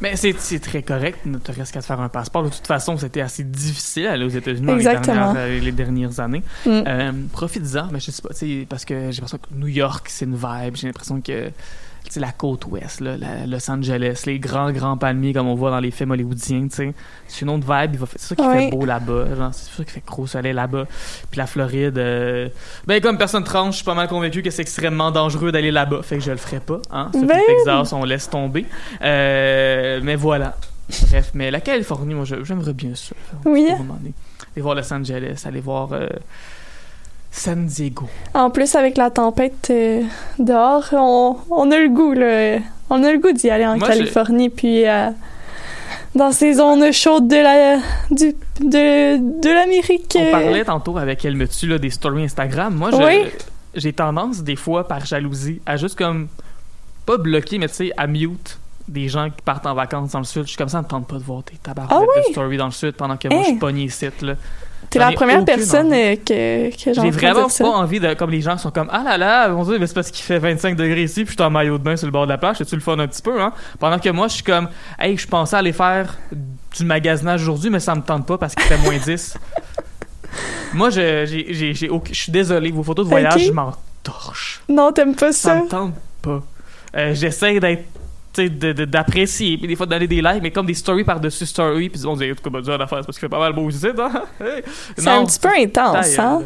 [0.02, 2.44] Mais c'est très correct, ne te reste qu'à te faire un passeport.
[2.44, 6.44] De toute façon, c'était assez difficile d'aller aux États-Unis les dernières, euh, les dernières années.
[6.66, 6.70] Mm.
[6.70, 8.34] Euh, Profites-en, mais je sais pas,
[8.68, 10.76] parce que j'ai l'impression que New York, c'est une vibe.
[10.76, 11.52] J'ai l'impression que
[12.18, 15.80] la côte ouest, là, la- Los Angeles, les grands, grands palmiers comme on voit dans
[15.80, 16.94] les films hollywoodiens, tu sais.
[17.28, 18.70] C'est une autre vibe, il va faire- c'est ça qui Ouais.
[18.70, 20.86] fait beau là-bas, c'est ça qui fait gros soleil là-bas.
[21.32, 22.50] Puis la Floride, euh,
[22.86, 26.02] ben comme personne tranche, je suis pas mal convaincu que c'est extrêmement dangereux d'aller là-bas,
[26.04, 27.10] fait que je le ferai pas, hein.
[27.14, 28.66] Ça, Ben Texas, on laisse tomber.
[29.02, 30.56] Euh, mais voilà.
[31.10, 33.16] Bref, mais la Californie, moi, j'aimerais bien ça.
[33.46, 33.68] Oui.
[33.72, 36.08] Aller voir Los Angeles, aller voir euh,
[37.36, 38.08] San Diego.
[38.36, 40.02] En plus, avec la tempête euh,
[40.38, 42.60] dehors, on, on a le goût, là.
[42.92, 45.10] On a le goût d'y aller en Moi, Californie, puis euh,
[46.14, 47.78] dans ces zones chaudes de la
[48.12, 50.16] du, de, de l'Amérique.
[50.16, 52.76] On euh, parlait tantôt avec Elle me tue là, des stories Instagram.
[52.76, 53.26] Moi, Oui.
[53.74, 56.28] j'ai tendance, des fois, par jalousie, à juste comme,
[57.08, 60.26] pas bloquer, mais tu sais, à mute des gens qui partent en vacances dans le
[60.26, 60.44] sud.
[60.44, 62.66] Je suis comme ça, me tente pas de voir tes tabarouettes Ah de stories dans
[62.66, 63.50] le sud pendant que moi, je Hein?
[63.52, 64.36] suis pogné ici, là.
[64.90, 65.96] T'es la première personne envie.
[65.98, 68.14] euh, que, que J'ai vraiment pas envie de.
[68.14, 70.40] Comme les gens sont comme Ah là là, mon dieu, mais c'est parce qu'il fait
[70.40, 72.38] 25 degrés ici, puis je suis en maillot de bain sur le bord de la
[72.38, 73.52] plage, c'est-tu le fun un petit peu, hein?
[73.80, 74.70] Pendant que moi, je suis comme
[75.00, 76.16] Hey, je pensais aller faire
[76.78, 79.38] du magasinage aujourd'hui, mais ça me tente pas parce qu'il fait moins 10.
[80.74, 83.72] moi, je, j'ai, j'ai, j'ai aucun- je suis désolé, vos photos de voyage, je m'en
[84.04, 84.62] torche.
[84.70, 85.56] Non, t'aimes pas Ça ça?
[85.64, 86.42] me tente pas.
[86.96, 87.86] Euh, j'essaie d'être.
[88.36, 92.16] D'apprécier, puis des fois donner des likes, mais comme des stories par-dessus stories, puis on
[92.16, 93.70] dit, en tout cas, ben, dur à faire, c'est parce qu'il fait pas mal beau
[93.70, 94.24] ici, hein?
[94.98, 96.42] C'est un petit peu intense, hein?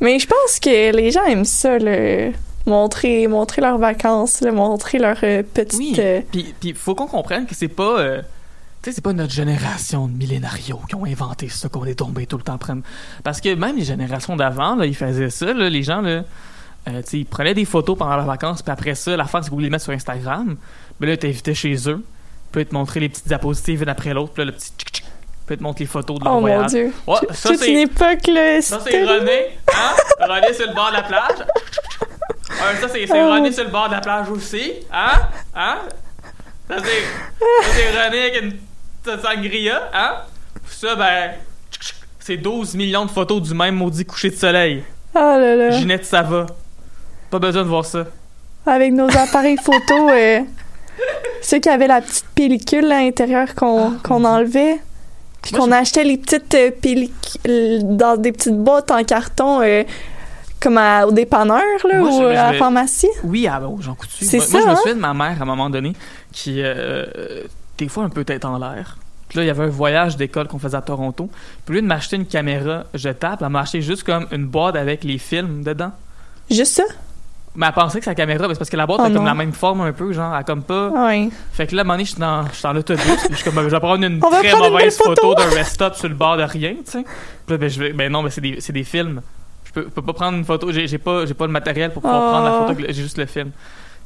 [0.00, 2.32] Mais je pense que les gens aiment ça, le
[2.66, 5.78] montrer, montrer leurs vacances, le montrer leur euh, petite...
[5.78, 5.94] Oui.
[5.98, 8.00] euh, Puis, puis faut qu'on comprenne que c'est pas.
[8.00, 8.22] euh,
[8.82, 12.26] tu sais, c'est pas notre génération de millénarios qui ont inventé ça, qu'on est tombé
[12.26, 12.82] tout le temps prendre.
[13.22, 16.24] Parce que même les générations d'avant, là, ils faisaient ça, là, les gens, là.
[16.88, 19.64] Euh, ils prenaient des photos pendant leurs vacances, puis après ça, l'affaire, c'est qu'ils voulaient
[19.66, 20.56] les mettre sur Instagram.
[21.00, 22.02] Mais là, t'invitais chez eux,
[22.50, 24.88] puis ils te montrer les petites diapositives une après l'autre, puis là, le petit tchic
[24.94, 25.04] tchic,
[25.46, 26.70] puis ils te montrent les photos de leur Oh mon voyage.
[26.70, 26.92] Dieu.
[27.06, 28.60] Ouais, Toute- ça, toute c'est- une époque, là.
[28.62, 29.92] Ça, c'est René, hein?
[30.20, 31.38] René sur le bord de la plage.
[32.80, 33.32] Ça, c'est c'est Oh.
[33.32, 35.20] René sur le bord de la plage aussi, hein?
[35.54, 35.78] Hein?
[36.68, 38.56] Ça, c'est ça, c'est René avec une
[39.04, 40.16] sangria, hein?
[40.66, 41.30] Ça, ben,
[42.20, 44.84] c'est 12 millions de photos du même maudit coucher de soleil.
[45.14, 45.70] Oh là là.
[45.72, 46.46] Ginette, ça va.
[47.32, 48.04] Pas besoin de voir ça.
[48.66, 50.40] Avec nos appareils photo, euh,
[51.40, 54.78] ceux qui avaient la petite pellicule à l'intérieur qu'on qu'on enlevait,
[55.40, 59.82] puis Ah, qu'on achetait les petites euh, pellicules dans des petites boîtes en carton, euh,
[60.60, 63.08] comme à- au dépanneur, là, Moi, ou à la pharmacie.
[63.24, 64.24] Oui, ah bon, Jean Coutu.
[64.24, 64.76] C'est Moi, moi, ça, je me hein?
[64.76, 65.94] souviens de ma mère, à un moment donné,
[66.32, 66.62] qui,
[67.78, 68.96] des fois, un peu tête en l'air.
[69.28, 71.30] Puis là, il y avait un voyage d'école qu'on faisait à Toronto.
[71.64, 74.76] Puis au lieu de m'acheter une caméra jetable, elle m'a acheté juste comme une boîte
[74.76, 75.90] avec les films dedans.
[76.50, 76.82] Juste ça?
[77.54, 79.24] Mais elle pensait que sa caméra, c'est parce que la boîte Oh a comme non.
[79.24, 80.88] la même forme un peu, genre, elle a comme pas.
[80.88, 81.28] Ouais.
[81.52, 83.26] Fait que là, à un moment donné, je suis dans, je suis dans l'autobus, puis
[83.30, 85.06] je suis comme, ben, je vais prendre une On va très prendre une mauvaise belle
[85.06, 85.34] photo photo.
[85.34, 87.02] d'un rest-stop sur le bord de rien, tu sais.
[87.02, 89.20] Puis là, ben, je vais, ben non, mais c'est des, c'est des films.
[89.64, 92.00] Je peux, peux pas prendre une photo, j'ai j'ai pas, j'ai pas le matériel pour
[92.02, 92.30] pouvoir Oh.
[92.30, 93.50] prendre la photo, j'ai juste le film.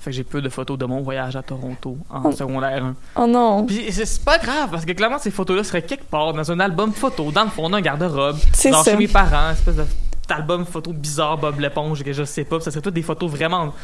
[0.00, 2.32] Fait que j'ai peu de photos de mon voyage à Toronto en Oh.
[2.32, 2.94] secondaire 1.
[3.16, 3.64] Oh non.
[3.64, 6.58] Puis c'est c'est pas grave, parce que clairement, ces photos-là seraient quelque part dans un
[6.60, 8.90] album photo, dans le fond d'un garde-robe, C'est genre ça.
[8.90, 9.84] chez mes parents, espèce de
[10.30, 13.74] album photo bizarre, Bob l'éponge, que je sais pas, ça serait toutes des photos vraiment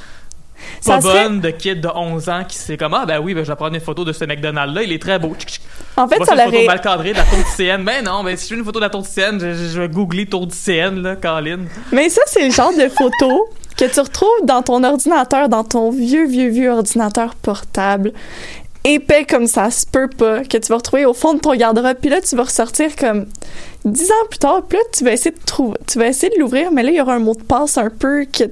[0.81, 3.35] Ça pas serait- bonnes de kids de 11 ans qui c'est comme ah ben oui
[3.35, 5.49] ben je vais prendre une photo de ce McDonald's là il est très beau Tchic,
[5.49, 5.63] tchic.
[5.97, 6.67] En fait, ça une photo l'aurait...
[6.67, 8.79] mal cadrée de la tour du CN ben non ben si je veux une photo
[8.79, 12.23] de la tour du CN je, vais googler tour du CN là Colin Mais ça,
[12.27, 16.51] c'est le genre de photo que tu retrouves dans ton ordinateur, dans ton vieux, vieux,
[16.51, 18.13] vieux ordinateur portable.
[18.85, 21.97] Épais comme ça se peut pas, que tu vas retrouver au fond de ton garde-robe.
[22.01, 23.27] Puis là, tu vas ressortir comme
[23.85, 24.63] dix ans plus tard.
[24.71, 27.01] Là, tu vas essayer de trouver, tu vas essayer de l'ouvrir, mais là, il y
[27.01, 28.51] aura un mot de passe un peu que tu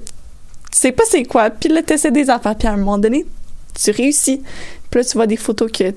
[0.72, 1.50] sais pas c'est quoi.
[1.50, 2.56] Puis là, t'essaies des affaires.
[2.56, 3.26] Puis à un moment donné,
[3.74, 4.42] tu réussis.
[4.90, 5.94] Puis là, tu vois des photos que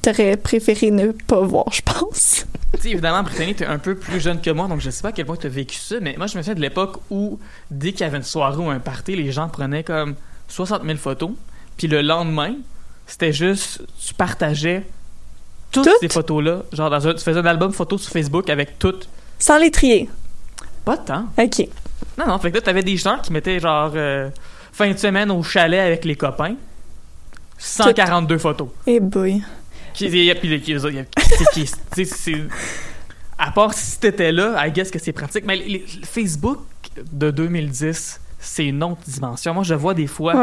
[0.00, 2.46] t'aurais préféré ne pas voir, je pense.
[2.74, 5.08] tu sais évidemment Brittany t'es un peu plus jeune que moi donc je sais pas
[5.08, 7.38] à quel point t'as vécu ça mais moi je me souviens de l'époque où
[7.70, 10.14] dès qu'il y avait une soirée ou un party les gens prenaient comme
[10.48, 11.32] 60 000 photos
[11.76, 12.54] puis le lendemain
[13.06, 14.84] c'était juste tu partageais
[15.72, 15.92] toutes, Toutes?
[16.00, 19.08] ces photos là genre dans un, tu faisais un album photo sur Facebook avec toutes
[19.38, 20.08] Sans les trier.
[20.84, 21.68] pas temps OK.
[22.18, 24.28] Non, non, fait que là, t'avais des gens qui mettaient genre euh,
[24.72, 26.54] fin de semaine au chalet avec les copains.
[27.58, 28.68] 142 photos.
[28.86, 29.42] Eh boy.
[29.94, 32.36] Qui, et, puis, qui- qui- qui-
[33.38, 35.44] à part si t'étais là, I guess que c'est pratique.
[35.46, 36.60] Mais les- les- le Facebook
[37.12, 39.54] de 2010, c'est une autre dimension.
[39.54, 40.34] Moi, je vois des fois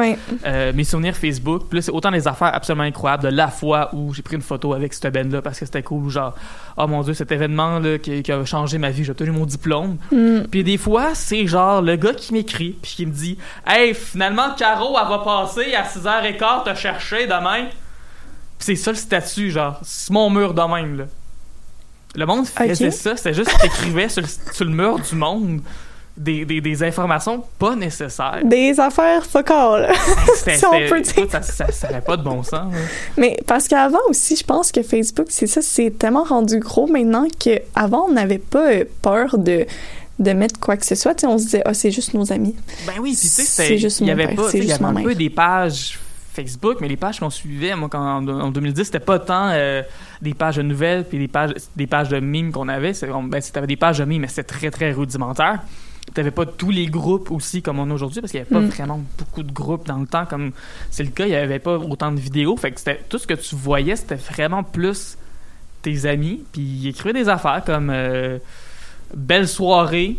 [0.45, 1.63] euh, mes souvenirs Facebook.
[1.69, 4.41] Puis là, c'est autant des affaires absolument incroyables de la fois où j'ai pris une
[4.41, 6.09] photo avec cette band-là parce que c'était cool.
[6.09, 6.33] Genre,
[6.77, 9.97] oh mon Dieu, cet événement-là qui, qui a changé ma vie, j'ai obtenu mon diplôme.
[10.11, 10.43] Hmm.
[10.49, 13.37] Puis des fois, c'est genre le gars qui m'écrit puis qui me dit
[13.67, 17.65] Hey, finalement, Caro, elle va passer à 6h15 te chercher demain.
[18.57, 21.05] Puis c'est ça le statut, genre, c'est mon mur de même, là.
[22.15, 25.61] Le monde faisait ça, c'était juste qu'il écrivait sur, sur le mur du monde.
[26.19, 28.41] Des, des, des informations pas nécessaires.
[28.43, 29.91] Des affaires focales.
[30.35, 31.27] Si on peut dire.
[31.29, 32.73] ça, ça, ça avait pas de bon sens.
[32.73, 32.79] là.
[33.17, 37.27] Mais parce qu'avant aussi, je pense que Facebook, c'est ça, c'est tellement rendu gros maintenant
[37.39, 39.65] qu'avant, on n'avait pas euh, peur de,
[40.19, 41.23] de mettre quoi que ce soit.
[41.23, 42.55] On se disait, ah, c'est juste nos amis.
[42.85, 45.15] Ben oui, puis tu sais, il y avait père, pas, il y avait un peu
[45.15, 45.99] des pages
[46.33, 49.81] Facebook, mais les pages qu'on suivait, moi, quand, en, en 2010, c'était pas tant euh,
[50.21, 52.93] des pages de nouvelles puis des pages, des pages de mimes qu'on avait.
[53.25, 55.59] Ben, c'était des pages de mimes, mais c'était très, très rudimentaire.
[56.13, 58.59] T'avais pas tous les groupes aussi comme on a aujourd'hui, parce qu'il y avait pas
[58.61, 58.69] Mm.
[58.69, 60.51] vraiment beaucoup de groupes dans le temps, comme
[60.89, 61.25] c'est le cas.
[61.25, 62.57] Il y avait pas autant de vidéos.
[62.57, 65.17] Fait que c'était, tout ce que tu voyais, c'était vraiment plus
[65.83, 66.43] tes amis.
[66.51, 68.39] Puis ils écrivaient des affaires comme euh,
[69.15, 70.17] Belle soirée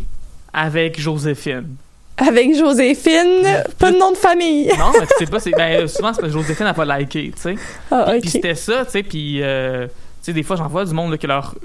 [0.53, 1.75] avec Joséphine.
[2.17, 3.43] Avec Joséphine,
[3.79, 4.67] pas de nom de famille.
[4.77, 7.31] Non, mais tu sais pas, c'est, ben, souvent, c'est parce que Joséphine n'a pas liké,
[7.35, 7.55] tu sais.
[7.89, 9.91] Ah, Puis, c'était ça, tu sais, puis, euh, tu
[10.23, 11.55] sais, des fois, j'en vois du monde là, qui leur.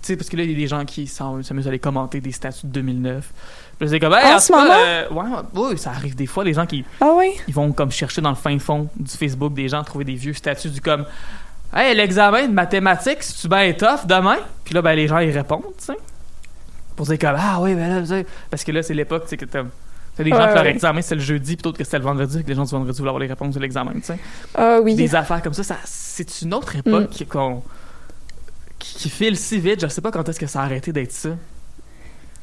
[0.00, 1.78] Tu sais, parce que là, il y a des gens qui s'en- s'amusent à aller
[1.80, 3.32] commenter des statuts de 2009.
[3.78, 4.74] Puis là, c'est comme, hey, En en ce moment?
[4.76, 7.32] euh, ouais, ouais, ça arrive des fois, les gens qui Ah oui?
[7.48, 10.32] ils vont comme chercher dans le fin fond du Facebook des gens, trouver des vieux
[10.34, 11.04] statuts du comme,
[11.74, 14.38] hey, l'examen de mathématiques, c'est-tu bien tough demain?
[14.64, 15.96] Puis là, ben, les gens, ils répondent, tu sais.
[16.96, 19.36] Pour dire comme, ah oui, ben là, tu parce que là, c'est l'époque, tu sais,
[19.36, 19.62] que t'as.
[20.16, 22.42] T'as des gens Ouais, que leur examen c'est le jeudi plutôt que c'était le vendredi,
[22.42, 24.18] que les gens du vendredi voulaient avoir les réponses de l'examen, tu sais
[24.56, 24.96] Ah oui.
[24.96, 27.24] des affaires comme ça, ça c'est une autre époque Mm.
[27.26, 27.62] qu'on
[28.78, 29.80] qui, file si vite.
[29.80, 31.30] Je sais pas quand est-ce que ça a arrêté d'être ça.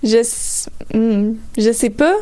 [0.04, 0.18] Je,
[0.96, 2.16] hmm, je sais pas.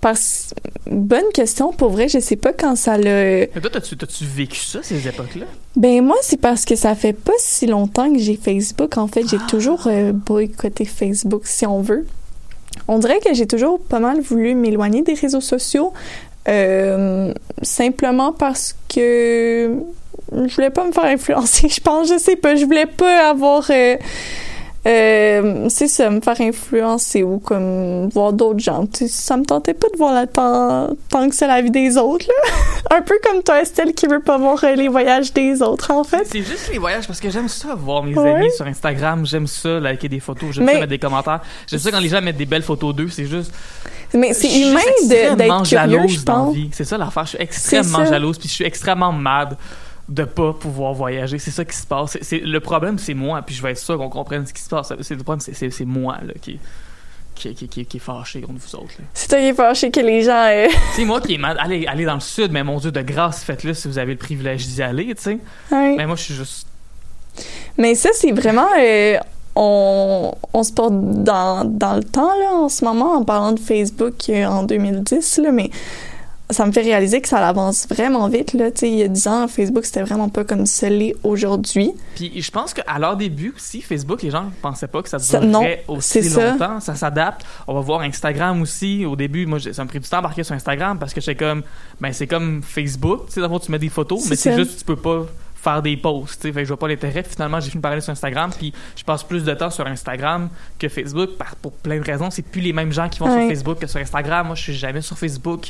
[0.00, 0.54] Parce
[0.88, 4.60] bonne question pour vrai, je sais pas quand ça l'a Mais toi, t'as-tu, t'as-tu vécu
[4.60, 5.46] ça, ces époques-là?
[5.74, 8.96] Ben moi, c'est parce que ça fait pas si longtemps que j'ai Facebook.
[8.96, 12.06] En fait, j'ai toujours euh, boycotté Facebook, si on veut.
[12.86, 15.92] On dirait que j'ai toujours pas mal voulu m'éloigner des réseaux sociaux,
[16.48, 19.72] euh, simplement parce que
[20.46, 21.68] je voulais pas me faire influencer.
[21.74, 23.64] Je pense, je sais pas, je voulais pas avoir.
[23.70, 23.96] euh,
[24.86, 28.86] euh, c'est ça, me faire influencer ou comme voir d'autres gens.
[29.08, 32.26] Ça me tentait pas de voir la tant, tant que c'est la vie des autres,
[32.28, 32.96] là.
[32.98, 36.04] Un peu comme toi, Estelle, qui veut pas voir euh, les voyages des autres, en
[36.04, 36.24] fait.
[36.30, 38.30] C'est juste les voyages parce que j'aime ça voir mes Ouais.
[38.34, 41.40] amis sur Instagram, j'aime ça liker des photos, j'aime ça mettre des commentaires.
[41.66, 43.52] J'aime ça quand les gens mettent des belles photos d'eux, c'est juste.
[44.14, 46.56] Mais c'est humain d'être curieux, je pense.
[46.72, 49.56] C'est ça l'affaire, je suis extrêmement jalouse puis je suis extrêmement mad
[50.08, 51.38] de pas pouvoir voyager.
[51.38, 52.12] C'est ça qui se passe.
[52.12, 54.62] C'est, c'est- le problème, c'est moi, puis je vais être sûr qu'on comprenne ce qui
[54.62, 54.92] se passe.
[55.02, 56.58] C'est, le problème, c'est, moi là, qui,
[57.34, 58.94] qui, qui, qui, est fâché contre vous autres.
[59.14, 60.46] C'est toi qui es fâché que les gens.
[60.48, 61.56] euh, C'est moi qui est mad.
[61.60, 64.18] Allez, allez dans le sud, mais mon Dieu, de grâce, faites-le si vous avez le
[64.18, 65.38] privilège d'y aller, tu sais.
[65.70, 66.66] Mais moi, je suis juste.
[67.76, 68.66] Mais ça, c'est vraiment.
[68.80, 69.16] euh,
[69.54, 73.60] on, on se porte dans, dans le temps, là, en ce moment, en parlant de
[73.60, 75.70] Facebook euh, en 2010, là, mais
[76.50, 78.70] ça me fait réaliser que ça avance vraiment vite, là.
[78.82, 81.92] Il y a 10 ans, Facebook, c'était vraiment pas comme ça l'est aujourd'hui.
[82.14, 85.18] Puis je pense qu'à leur début aussi, Facebook, les gens ne pensaient pas que ça
[85.18, 86.52] durerait aussi ça.
[86.52, 86.80] longtemps.
[86.80, 87.44] Ça s'adapte.
[87.66, 89.04] On va voir Instagram aussi.
[89.04, 91.62] Au début, moi, ça m'a pris du temps d'embarquer sur Instagram parce que j'étais comme,
[92.00, 93.26] ben c'est comme Facebook.
[93.26, 95.26] Tu sais, d'abord, tu mets des photos, mais c'est juste, tu peux pas
[95.60, 96.42] faire des posts.
[96.42, 97.22] Fait que je vois pas l'intérêt.
[97.22, 98.50] Finalement, j'ai fini par aller sur Instagram.
[98.56, 100.48] Puis je passe plus de temps sur Instagram
[100.78, 102.30] que Facebook par, pour plein de raisons.
[102.30, 103.40] C'est plus les mêmes gens qui vont Ouais.
[103.40, 104.46] sur Facebook que sur Instagram.
[104.46, 105.68] Moi, je suis jamais sur Facebook.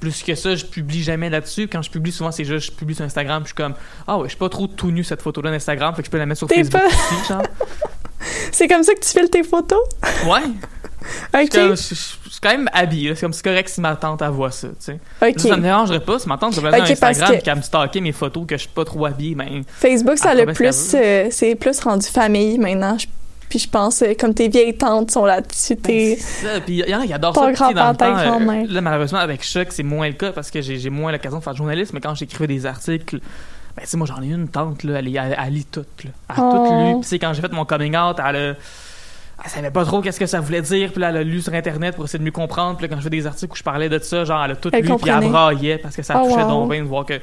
[0.00, 1.68] Plus que ça, je publie jamais là-dessus.
[1.68, 3.42] Quand je publie, souvent, c'est juste, je publie sur Instagram.
[3.42, 3.74] Puis je suis comme,
[4.06, 5.94] ah ouais, je suis pas trop tout nu cette photo-là d'Instagram.
[5.94, 7.42] Fait que je peux la mettre sur Facebook pas- aussi, genre.
[8.52, 9.80] C'est comme ça que tu filmes tes photos?
[10.26, 10.40] Ouais.
[11.32, 11.50] Je suis Ok.
[11.54, 11.94] comme- je- je-
[12.24, 13.14] je suis quand même habillé.
[13.14, 14.68] C'est comme c'est correct si ma tante voit ça.
[14.68, 14.98] tu sais.
[15.22, 15.38] Ok.
[15.40, 17.56] Ça me dérangerait pas si ma tante devait Ok, aller sur Instagram que- et qu'elle
[17.56, 17.62] me
[18.00, 19.34] mes photos que je suis pas trop habillé.
[19.34, 20.72] Ben, Facebook, ça ben, plus.
[20.72, 22.96] ça euh, c'est plus rendu famille maintenant.
[22.98, 23.06] Je-
[23.48, 26.16] Puis je pense, euh, comme tes vieilles tantes sont là-dessus, ben, t'es.
[26.18, 26.60] c'est ça.
[26.60, 27.54] Puis il y en a qui adorent ça.
[27.54, 30.60] Sais, dans le temps, euh, là, malheureusement, avec Choc, c'est moins le cas parce que
[30.60, 31.90] j'ai j'ai moins l'occasion de faire de journalisme.
[31.94, 33.18] Mais quand j'écrivais des articles,
[33.76, 35.84] ben, tu sais, moi, j'en ai une tante, là, elle, elle, elle lit tout.
[36.04, 36.10] Là.
[36.30, 36.66] Elle a Oh.
[36.66, 37.06] tout lu.
[37.08, 38.54] Puis, quand j'ai fait mon coming out, elle a.
[39.44, 41.52] Elle savait pas trop qu'est-ce que ça voulait dire, puis là, elle a lu sur
[41.52, 42.78] Internet pour essayer de mieux comprendre.
[42.78, 44.56] Puis là, quand je fais des articles où je parlais de ça, genre, elle a
[44.56, 46.48] tout Elle lu, puis elle braillait parce que ça Oh, touchait wow.
[46.48, 47.20] donc bien de voir que.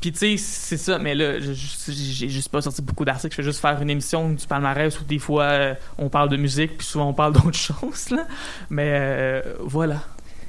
[0.00, 3.32] Puis, tu sais, c'est ça, mais là, j'ai juste pas sorti beaucoup d'articles.
[3.32, 6.36] Je fais juste faire une émission du palmarès où des fois, euh, on parle de
[6.36, 8.26] musique, puis souvent, on parle d'autres choses, là.
[8.70, 9.96] Mais euh, voilà.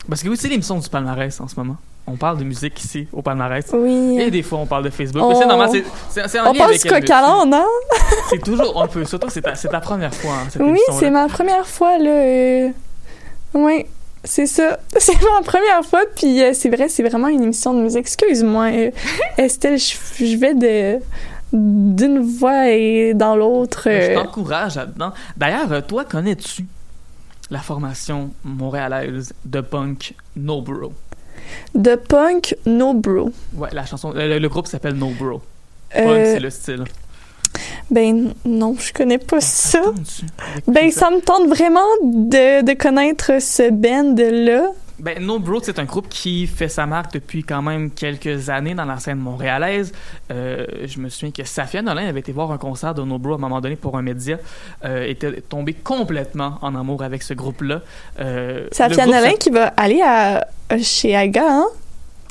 [0.08, 1.78] Parce que oui, c'est l'émission du palmarès en ce moment.
[2.12, 3.66] On parle de musique ici, au palmarès.
[3.74, 4.20] Oui.
[4.20, 5.24] Et des fois, on parle de Facebook.
[5.24, 5.70] On- Mais c'est normal,
[6.10, 7.66] c'est- On avec du coq hein?
[8.30, 9.06] C'est toujours un peu.
[9.06, 12.10] Surtout, c'est ta, première fois, hein, cette Oui, c'est ma première fois, là.
[12.10, 12.70] euh,
[13.54, 13.86] Oui,
[14.24, 14.80] c'est ça.
[14.98, 18.00] C'est ma première fois, puis euh, c'est vrai, c'est vraiment une émission de musique.
[18.02, 18.92] Excuse-moi, euh,
[19.38, 21.00] Estelle, je, je vais de
[21.54, 23.82] d'une voix et dans l'autre.
[23.86, 25.12] Je euh, t'encourage là-dedans.
[25.36, 26.66] D'ailleurs, toi, connais-tu
[27.50, 30.94] la formation montréalaise de punk No Bro?
[31.76, 33.32] De punk, no bro.
[33.56, 35.42] Ouais, la chanson, le, le groupe s'appelle No Bro.
[35.94, 36.84] Punk, Euh, c'est le style.
[37.90, 39.80] Ben non, je connais pas ça.
[39.80, 40.26] Attends-tu?
[40.68, 44.70] Ben ça me tente vraiment de, de connaître ce band-là.
[45.02, 48.76] Ben, No Bro, c'est un groupe qui fait sa marque depuis quand même quelques années
[48.76, 49.92] dans la scène montréalaise.
[50.32, 53.34] Euh, je me souviens que Safia Nolin avait été voir un concert de No Bro
[53.34, 54.38] à un moment donné pour un média.
[54.86, 57.82] Euh, était tombée complètement en amour avec ce groupe-là.
[58.20, 60.46] Euh, Safia groupe Nolin qui va aller à,
[60.82, 61.66] chez Aga, hein?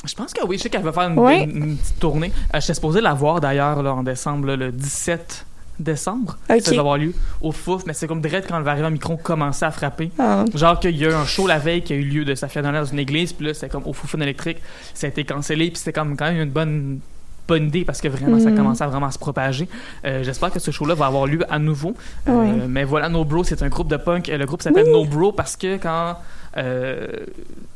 [0.03, 1.43] Je pense que oui, je sais qu'elle va faire une, Oui.
[1.43, 2.31] une- une petite tournée.
[2.55, 5.45] Euh, J'étais supposé la voir d'ailleurs en décembre, là, le 17
[5.83, 6.37] décembre.
[6.47, 9.65] Ça va avoir lieu au Fouf, mais c'est comme direct quand le variant micro commençait
[9.65, 10.11] à frapper.
[10.19, 10.45] Ah.
[10.53, 12.61] Genre qu'il y a eu un show la veille qui a eu lieu de Safia
[12.61, 14.57] Nolin dans une église, puis là c'était comme au Foufoune électrique,
[14.93, 16.99] ça a été cancellé, puis c'était comme quand même une bonne
[17.47, 18.55] bonne idée parce que vraiment ça Mhm.
[18.57, 19.67] commençait à vraiment se propager.
[20.05, 21.95] Euh, J'espère que ce show-là va avoir lieu à nouveau.
[22.29, 22.65] Euh.
[22.69, 24.29] Mais voilà, No Bro, c'est un groupe de punk.
[24.29, 24.91] Euh, Le groupe s'appelle Oui.
[24.93, 26.15] No Bro parce que quand
[26.57, 27.07] euh,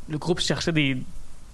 [0.08, 0.96] le groupe cherchait des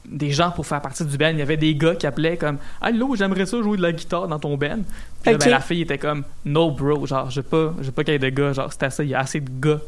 [0.05, 2.59] des gens pour faire partie du band, il y avait des gars qui appelaient comme
[2.80, 4.80] Allô, j'aimerais ça jouer de la guitare dans ton band.
[5.22, 8.12] Puis là, ben, la fille était comme No bro, genre j'ai pas j'ai pas qu'il
[8.12, 9.80] y ait de gars, genre c'était ça, il y a assez de gars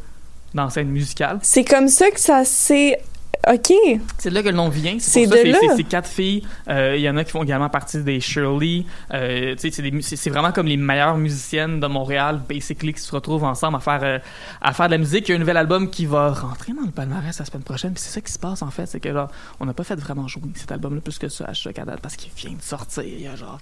[0.54, 1.38] dans la scène musicale.
[1.42, 2.98] C'est comme ça que ça s'est.
[3.46, 3.72] Ok.
[4.18, 4.96] C'est de là que le nom vient.
[4.98, 5.58] C'est de là.
[5.76, 6.42] C'est quatre filles.
[6.68, 8.84] Euh, Il y en a qui font également partie des Shirley.
[9.12, 13.80] Euh, c'est vraiment comme les meilleures musiciennes de Montréal, basically, qui se retrouvent ensemble à
[13.80, 14.18] faire, euh,
[14.60, 15.28] à faire de la musique.
[15.28, 17.92] Il y a un nouvel album qui va rentrer dans le palmarès la semaine prochaine.
[17.92, 18.86] Puis c'est ça qui se passe, en fait.
[18.86, 19.30] C'est que, genre,
[19.60, 22.16] on n'a pas fait vraiment jouer cet album-là plus que ça à à date parce
[22.16, 23.58] qu'il vient de sortir il y a, genre,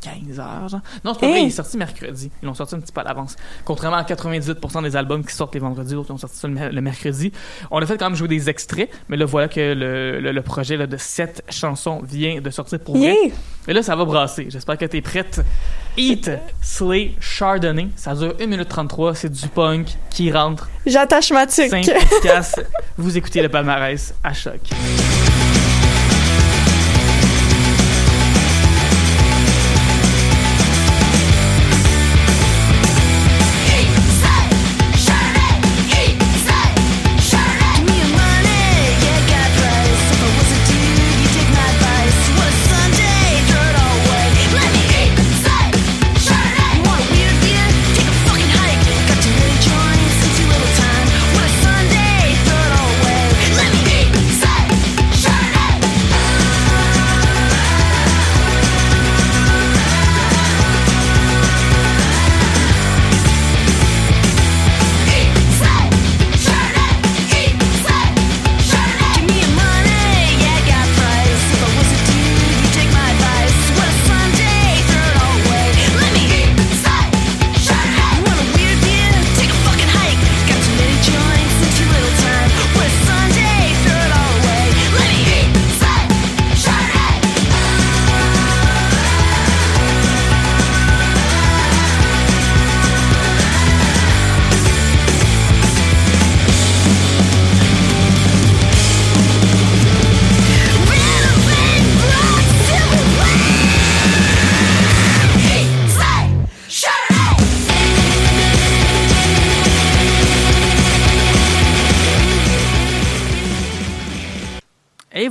[0.00, 0.80] 15 heures, genre.
[1.04, 2.30] Non, c'est pas vrai, il est sorti mercredi.
[2.42, 3.36] Ils l'ont sorti un petit peu à l'avance.
[3.64, 6.72] Contrairement à 98% des albums qui sortent les vendredis, d'autres ont sorti ça le, mer-
[6.72, 7.32] le mercredi.
[7.70, 10.42] On a fait quand même jouer des extraits, mais là, voilà que le, le- le
[10.42, 13.14] projet là, de sept chansons vient de sortir pour vrai.
[13.24, 13.32] Yeah!
[13.68, 14.46] Et là, ça va brasser.
[14.48, 15.40] J'espère que t'es prête.
[15.96, 16.30] Eat,
[16.62, 17.88] Slay, Chardonnay.
[17.96, 19.14] Ça dure 1 minute 33.
[19.14, 20.68] C'est du punk qui rentre.
[20.86, 21.72] J'attache ma tuque.
[21.74, 22.56] Efficace.
[22.96, 24.60] Vous écoutez le palmarès à choc.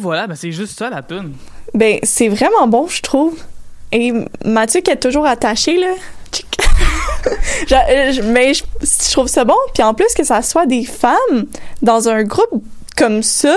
[0.09, 1.33] Voilà, ben c'est juste ça la tune.
[1.75, 3.37] Ben, c'est vraiment bon, je trouve.
[3.91, 4.11] Et
[4.43, 5.93] Mathieu qui est toujours attaché, là.
[7.71, 9.55] Euh, mais je, je trouve ça bon.
[9.73, 11.45] Puis en plus que ça soit des femmes
[11.81, 12.63] dans un groupe
[12.97, 13.55] comme ça,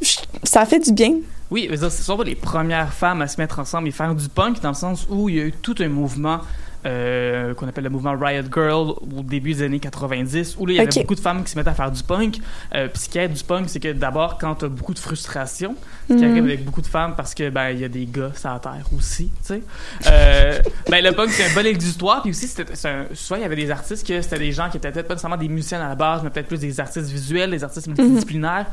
[0.00, 1.14] je- ça fait du bien.
[1.50, 4.14] Oui, mais ça, ce sont pas les premières femmes à se mettre ensemble et faire
[4.14, 6.38] du punk dans le sens où il y a eu tout un mouvement
[6.86, 10.76] euh, qu'on appelle le mouvement Riot Girl au début des années 90 où là, il
[10.76, 12.38] y avait beaucoup de femmes qui se mettaient à faire du punk.
[12.74, 15.76] Euh, puis ce qui est du punk, c'est que d'abord quand t'as beaucoup de frustration,
[16.10, 16.30] ce qui Mhm.
[16.30, 18.58] arrive avec beaucoup de femmes parce que ben il y a des gars sur la
[18.58, 19.62] terre aussi, tu sais.
[20.06, 20.58] Euh,
[20.90, 22.48] ben le punk c'est un bon exutoire puis aussi
[22.84, 25.14] un- soit il y avait des artistes que c'était des gens qui étaient peut-être pas
[25.14, 28.66] nécessairement des musiciens à la base, mais peut-être plus des artistes visuels, des artistes multidisciplinaires.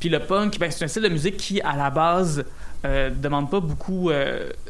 [0.00, 2.44] Puis le punk, ben, c'est un style de musique qui, à la base,
[2.84, 4.10] demande pas beaucoup.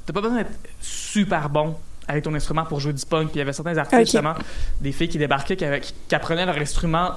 [0.05, 1.74] T'as pas besoin d'être super bon
[2.09, 3.28] avec ton instrument pour jouer du punk.
[3.28, 4.07] Puis il y avait certains artistes, Ok.
[4.07, 4.34] justement,
[4.80, 7.11] des filles qui débarquaient, qui, avaient- qui- qui apprenaient leur instrument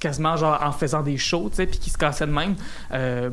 [0.00, 2.54] quasiment genre en faisant des shows, tu sais, puis qui se cassaient de même.
[2.92, 3.30] Euh,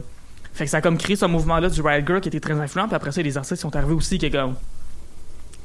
[0.53, 2.85] fait que ça a comme créé ce mouvement-là du Riot Girl qui était très influent.
[2.87, 4.55] Puis après ça, il y a des artistes qui sont arrivés aussi qui, comme,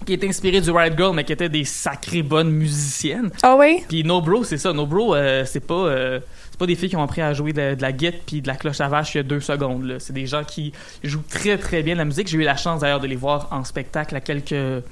[0.06, 3.30] qui étaient inspirés du Riot Girl, mais qui étaient des sacrées bonnes musiciennes.
[3.42, 3.84] Ah oui?
[3.88, 4.72] Puis No Bro, c'est ça.
[4.72, 6.20] No Bro, euh, c'est pas, euh,
[6.50, 8.46] c'est pas des filles qui ont appris à jouer de, de la guitare puis de
[8.48, 9.84] la cloche à vache il y a deux secondes.
[9.84, 10.00] là.
[10.00, 10.72] C'est des gens qui
[11.04, 12.26] jouent très très bien de la musique.
[12.28, 14.82] J'ai eu la chance d'ailleurs de les voir en spectacle à quelques.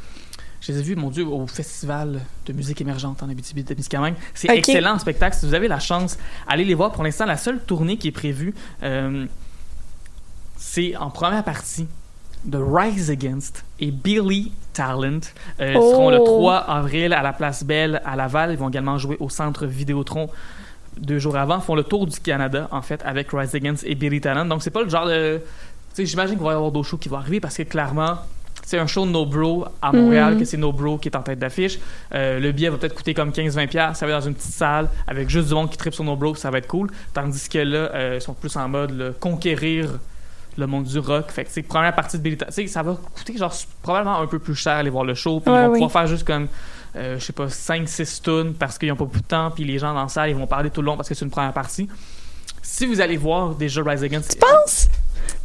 [0.60, 4.14] Je les ai vus, mon Dieu, au festival de musique émergente en Abitibi-Témiscamingue.
[4.34, 5.36] C'est excellent en spectacle.
[5.36, 6.92] Si vous avez la chance, allez les voir.
[6.92, 9.26] Pour l'instant, la seule tournée qui est prévue, euh,
[10.56, 11.86] c'est en première partie
[12.44, 15.20] de Rise Against et Billy Talent.
[15.60, 15.90] Euh, Oh.
[15.92, 18.52] seront le 3 avril à la Place Belle à Laval.
[18.52, 20.30] Ils vont également jouer au Centre Vidéotron
[20.96, 21.56] deux jours avant.
[21.56, 24.46] Ils font le tour du Canada, en fait, avec Rise Against et Billy Talent.
[24.46, 25.40] Donc, c'est pas le genre de...
[25.98, 28.16] J'imagine qu'il va y avoir d'autres shows qui vont arriver parce que, clairement,
[28.68, 30.40] c'est un show de No Bro à Montréal, Mhm.
[30.40, 31.78] que c'est No Bro qui est en tête d'affiche.
[32.12, 33.94] Euh, le billet va peut-être coûter comme 15-20$.
[33.94, 36.16] Ça va être dans une petite salle avec juste du monde qui tripe sur No
[36.16, 36.90] Bro, ça va être cool.
[37.14, 39.92] Tandis que là, euh, ils sont plus en mode là, conquérir
[40.58, 41.30] le monde du rock.
[41.30, 42.36] Fait que, première partie de Billy
[42.66, 45.38] ça va coûter genre probablement un peu plus cher aller voir le show.
[45.40, 45.78] Puis Ouais, ils vont oui.
[45.80, 46.48] pouvoir faire juste comme,
[46.96, 49.50] euh, je sais pas, 5-6 tunes parce qu'ils n'ont pas beaucoup de temps.
[49.50, 51.24] Puis les gens dans la salle, ils vont parler tout le long parce que c'est
[51.24, 51.88] une première partie.
[52.62, 54.88] Si vous allez voir déjà Rise Against, Tu penses?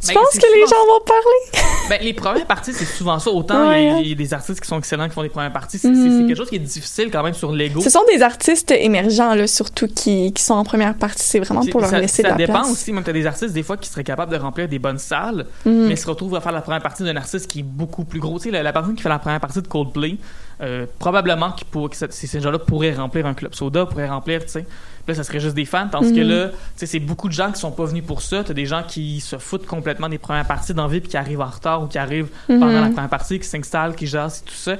[0.00, 1.66] Tu Ben, penses que les gens vont parler?
[1.88, 3.30] ben, les premières parties, c'est souvent ça.
[3.30, 4.00] Autant Ouais, il y a- hein.
[4.02, 5.78] il y, a des artistes qui sont excellents qui font des premières parties.
[5.78, 6.20] C'est Mhm.
[6.22, 7.80] c'est quelque chose qui est difficile quand même sur l'ego.
[7.80, 11.22] Ce sont des artistes émergents, là, surtout, qui, qui sont en première partie.
[11.24, 12.72] C'est vraiment pour leur ça, laisser ça de la dépend place.
[12.72, 15.46] aussi, même t'as des artistes des fois qui seraient capables de remplir des bonnes salles,
[15.64, 15.86] Mhm.
[15.86, 18.38] mais se retrouvent à faire la première partie d'un artiste qui est beaucoup plus gros.
[18.38, 20.16] Tu sais, la, la personne qui fait la première partie de Coldplay,
[20.62, 24.66] euh, probablement pour, que ces gens-là pourraient remplir un club soda, pourraient remplir, tu sais.
[25.08, 26.28] Là, ça serait juste des fans, tandis que Mhm.
[26.28, 28.44] là, tu sais, c'est beaucoup de gens qui sont pas venus pour ça.
[28.44, 31.46] T'as des gens qui se foutent complètement des premières parties d'envie puis qui arrivent en
[31.50, 32.74] retard ou qui arrivent pendant Mhm.
[32.80, 34.76] la première partie, qui s'installent, qui jasent et tout ça.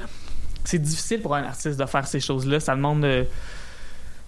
[0.64, 2.60] C'est difficile pour un artiste de faire ces choses-là.
[2.60, 3.24] Ça demande, euh,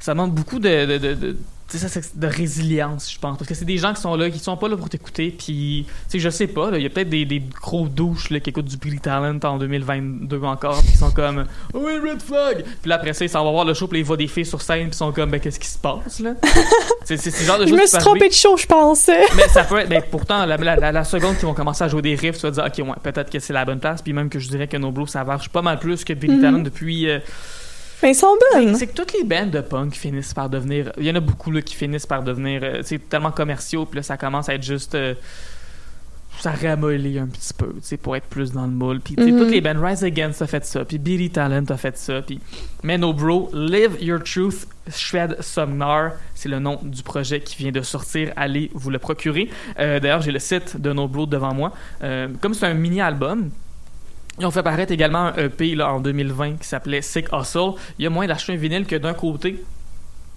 [0.01, 1.36] ça demande beaucoup de,
[1.69, 3.37] ça, c'est de résilience, je pense.
[3.39, 5.35] Parce que c'est des gens qui sont là, qui sont pas là pour t'écouter.
[5.37, 8.39] Puis, tu sais, je sais pas, il y a peut-être des, des gros douches là,
[8.41, 12.89] qui écoutent du Billy Talent en 2022 encore, qui sont comme «Oui, Red Flag!» Puis
[12.89, 14.61] là, après ça, ils s'en vont voir le show, puis ils voient des filles sur
[14.62, 16.35] scène, puis ils sont comme «Ben, qu'est-ce qui se passe, là?»
[17.05, 19.07] C'est ce genre de Je me suis trompée de show, je pense.
[19.37, 21.89] mais ça peut être, ben, pourtant, la, la, la- la seconde qu'ils vont commencer à
[21.89, 24.01] jouer des riffs, tu vas dire, ok, ouais, peut-être que c'est la bonne place.
[24.03, 26.41] Puis même que je dirais que Noblo, ça marche pas mal plus que Billy Mhm.
[26.43, 27.09] Talent depuis.
[27.09, 27.19] euh,
[28.05, 28.77] Mais ils sont bonnes.
[28.77, 30.93] c'est que toutes les bandes de punk finissent par devenir.
[30.99, 33.87] Il y en a beaucoup là, qui finissent par devenir euh, tu sais, tellement commerciaux,
[33.87, 34.95] puis là, ça commence à être juste.
[34.95, 35.15] euh,
[36.41, 39.01] ça ramollit un petit peu, tu sais, pour être plus dans le moule.
[39.01, 39.39] Puis, Mhm.
[39.39, 42.41] toutes les bands, Rise Against a fait ça, puis Billy Talent a fait ça, puis
[42.83, 47.71] mais no bro, Live Your Truth, Shred Somnar, c'est le nom du projet qui vient
[47.71, 48.33] de sortir.
[48.37, 49.49] Allez vous le procurer.
[49.79, 51.73] Euh, D'ailleurs, j'ai le site de No Bro devant moi.
[52.03, 53.51] Euh, comme c'est un mini-album,
[54.39, 57.72] ils ont fait paraître également un EP là, en 2020 qui s'appelait Sick Hustle.
[57.99, 59.62] Il y a moins d'acheter un vinyle que d'un côté,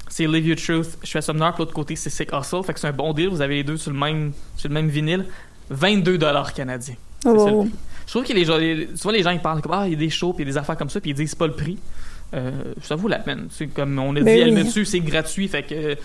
[0.10, 2.64] c'est Live Your Truth, Shred Somnar, puis l'autre côté, c'est Sick Hustle.
[2.64, 3.30] Fait que c'est un bon deal.
[3.30, 5.26] Vous avez les deux sur le même, sur le même vinyle.
[5.70, 6.96] 22 dollars canadiens.
[7.26, 7.68] Oh.
[8.06, 9.96] Je trouve que les gens, les- souvent les gens ils parlent comme ah il y
[9.96, 11.48] a des shows puis il y a des affaires comme ça puis ils disent pas
[11.48, 11.78] le prix.
[12.34, 13.48] Euh, ça vaut la peine.
[13.52, 14.56] C'est comme on a dit, Ben elle oui.
[14.56, 15.98] me dessus, c'est gratuit, fait que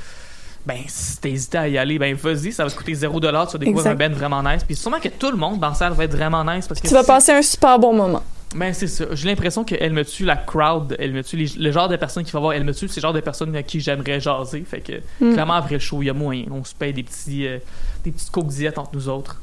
[0.67, 3.59] ben si hésité à y aller, ben vas-y, ça va te coûter 0$, tu vas
[3.59, 4.63] découvrir un band vraiment nice.
[4.65, 6.87] Puis sûrement que tout le monde dans la salle va être vraiment nice parce que
[6.87, 8.23] Tu vas passer un super bon moment.
[8.55, 9.07] Ben c'est ça.
[9.13, 11.97] J'ai l'impression que Elle me tue, la crowd, Elle me tue, les- le genre de
[11.97, 14.21] personnes qui va voir Elle me tue, c'est le genre de personnes à qui j'aimerais
[14.21, 14.63] jaser.
[14.69, 14.93] Fait que
[15.25, 15.33] Mm.
[15.33, 16.45] clairement après le show, il y a moyen.
[16.51, 17.59] On se paye des petits, euh,
[18.05, 19.41] des petites coke diètes entre nous autres.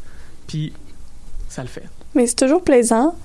[0.47, 0.73] Puis
[1.49, 1.83] ça le fait.
[2.13, 3.15] Mais c'est toujours plaisant.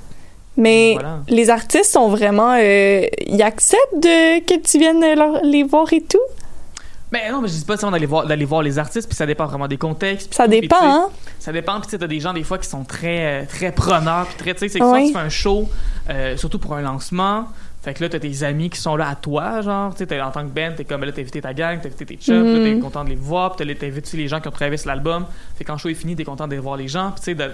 [0.57, 1.21] Mais Voilà.
[1.29, 2.55] les artistes sont vraiment.
[2.59, 6.19] euh, ils acceptent de, que tu viennes leur- les voir et tout?
[7.15, 9.25] Ben non, mais je dis pas ça d'aller voir, d'aller voir les artistes, puis ça
[9.25, 10.35] dépend vraiment des contextes.
[10.35, 11.09] Ça dépend, hein?
[11.39, 13.71] Ça dépend, puis tu sais, t'as des gens des fois qui sont très, euh, très
[13.71, 14.91] preneurs, puis très, tu sais, c'est que Oui.
[14.91, 15.69] soit tu fais un show,
[16.11, 17.47] euh, surtout pour un lancement,
[17.83, 20.31] fait que là, t'as tes amis qui sont là à toi, genre, tu sais, en
[20.33, 22.35] tant que band, t'es comme, ben là, t'as invité ta gang, t'as invité tes chums,
[22.43, 22.59] Mhm.
[22.59, 24.89] là, t'es content de les voir, puis t'as- aussi les gens qui ont travaillé sur
[24.89, 25.25] l'album,
[25.57, 27.25] fait que quand le show est fini, t'es content de voir les gens, puis tu
[27.27, 27.53] sais, de-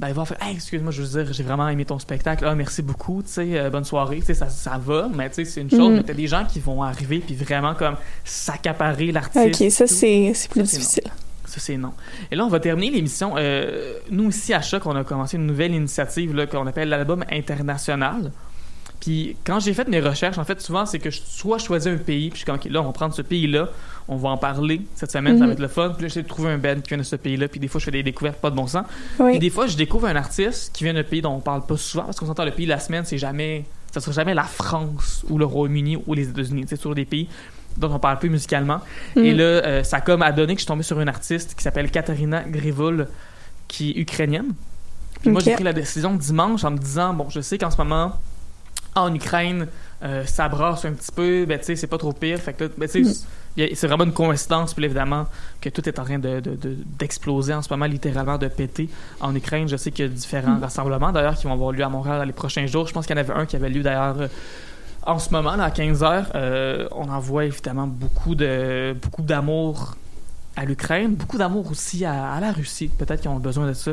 [0.00, 2.54] ben, ils vont faire, hey, excuse-moi, je veux dire, j'ai vraiment aimé ton spectacle, ah,
[2.54, 5.44] merci beaucoup, tu sais, euh, bonne soirée, tu sais, ça, ça va, mais tu sais,
[5.44, 5.96] c'est une chose, Mhm.
[5.96, 9.60] mais t'as des gens qui vont arriver, puis vraiment, comme, s'accaparer l'artiste.
[9.62, 11.04] Ok, ça, c'est plus Ça, difficile.
[11.46, 11.92] Ça, c'est non.
[12.30, 13.34] Et là, on va terminer l'émission.
[13.38, 18.30] Euh, nous, ici, à Choc, on a commencé une nouvelle initiative qu'on appelle l'album international.
[19.00, 21.96] Puis quand j'ai fait mes recherches, en fait, souvent, c'est que je, soit choisis un
[21.96, 23.68] pays, puis je suis comme, OK, là, on va prendre ce pays-là,
[24.08, 25.52] on va en parler cette semaine, ça va Mhm.
[25.52, 25.90] être le fun.
[25.90, 27.78] Puis là, j'essaie de trouver un band qui vient de ce pays-là, puis des fois,
[27.78, 28.84] je fais des découvertes pas de bon sens.
[29.16, 29.38] Puis Oui.
[29.38, 32.04] des fois, je découvre un artiste qui vient d'un pays dont on parle pas souvent,
[32.04, 35.24] parce qu'on s'entend le pays de la semaine, c'est jamais, ça sera jamais la France
[35.28, 36.64] ou le Royaume-Uni ou les États-Unis.
[36.68, 37.28] C'est toujours des pays
[37.76, 38.80] dont on parle peu musicalement.
[39.14, 39.36] Et Mm.
[39.36, 41.62] là, euh, ça a comme a donné que je suis tombé sur une artiste qui
[41.62, 43.06] s'appelle Katarina Grivol,
[43.68, 44.54] qui est ukrainienne.
[45.20, 47.76] Puis moi, j'ai pris la décision dimanche en me disant, bon, je sais qu'en ce
[47.76, 48.14] moment,
[48.94, 49.66] en Ukraine,
[50.02, 52.38] euh, ça brasse un petit peu, ben, tu sais, c'est pas trop pire.
[52.38, 53.12] Fait que là, ben, Mm.
[53.74, 55.26] c'est vraiment une coïncidence, puis évidemment,
[55.60, 58.88] que tout est en train de- de- de- d'exploser en ce moment, littéralement, de péter.
[59.20, 60.62] En Ukraine, je sais qu'il y a différents Mm.
[60.62, 62.86] rassemblements, d'ailleurs, qui vont avoir lieu à Montréal dans les prochains jours.
[62.86, 64.28] Je pense qu'il y en avait un qui avait lieu, d'ailleurs, euh,
[65.04, 66.30] en ce moment, là, à 15h.
[66.92, 69.96] on envoie évidemment beaucoup de beaucoup d'amour
[70.58, 72.88] à l'Ukraine, beaucoup d'amour aussi à, à la Russie.
[72.88, 73.92] Peut-être qu'ils ont besoin de ça.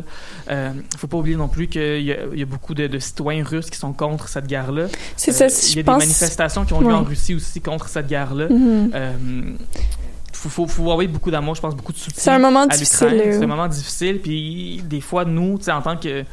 [0.50, 3.00] Euh, faut pas oublier non plus qu'il y, a- il y a beaucoup de, de
[3.00, 4.88] citoyens russes qui sont contre cette guerre-là.
[5.16, 6.00] C'est Euh, ça, Il y je a pense.
[6.00, 6.94] des manifestations qui ont lieu Ouais.
[6.94, 8.48] en Russie aussi contre cette guerre-là.
[8.50, 8.92] Mhm.
[8.96, 9.14] Euh,
[10.34, 12.22] faut, faut, faut envoyer beaucoup d'amour, je pense, beaucoup de soutien.
[12.24, 13.08] C'est un moment à difficile.
[13.14, 16.24] euh, C'est un moment difficile, puis des fois, nous, tu sais, en tant que.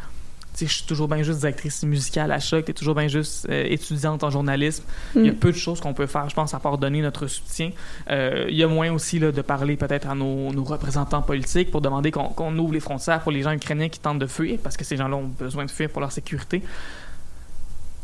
[0.61, 4.23] Je suis toujours bien juste directrice musicale à Choc, t'es toujours bien juste euh, étudiante
[4.23, 4.85] en journalisme.
[5.17, 5.37] Il y a Mm.
[5.37, 7.71] peu de choses qu'on peut faire, je pense, à part donner notre soutien.
[8.11, 11.71] Euh, il y a moyen aussi là, de parler peut-être à nos, nos représentants politiques
[11.71, 14.59] pour demander qu'on qu'on ouvre les frontières pour les gens ukrainiens qui tentent de fuir,
[14.63, 16.63] parce que ces gens-là ont besoin de fuir pour leur sécurité.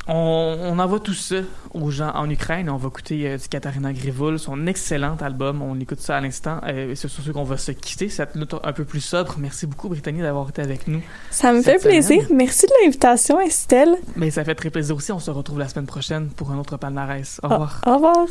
[0.09, 1.37] On, on envoie tout ça
[1.75, 2.71] aux gens en Ukraine.
[2.71, 5.61] On va écouter euh, du Katarina Grivol, son excellent album.
[5.61, 6.61] On écoute ça à l'instant.
[6.67, 8.09] Euh, c'est sur ce qu'on va se quitter.
[8.09, 9.35] Cette note un peu plus sobre.
[9.39, 11.03] Merci beaucoup, Brittany, d'avoir été avec nous.
[11.31, 12.23] Ça me fait plaisir.
[12.23, 12.39] semaine.
[12.39, 13.97] Merci de l'invitation, Estelle.
[14.17, 15.13] Mais ça fait très plaisir aussi.
[15.13, 17.39] On se retrouve la semaine prochaine pour un autre palmarès.
[17.43, 17.81] Au Au- revoir.
[17.87, 18.27] Au revoir.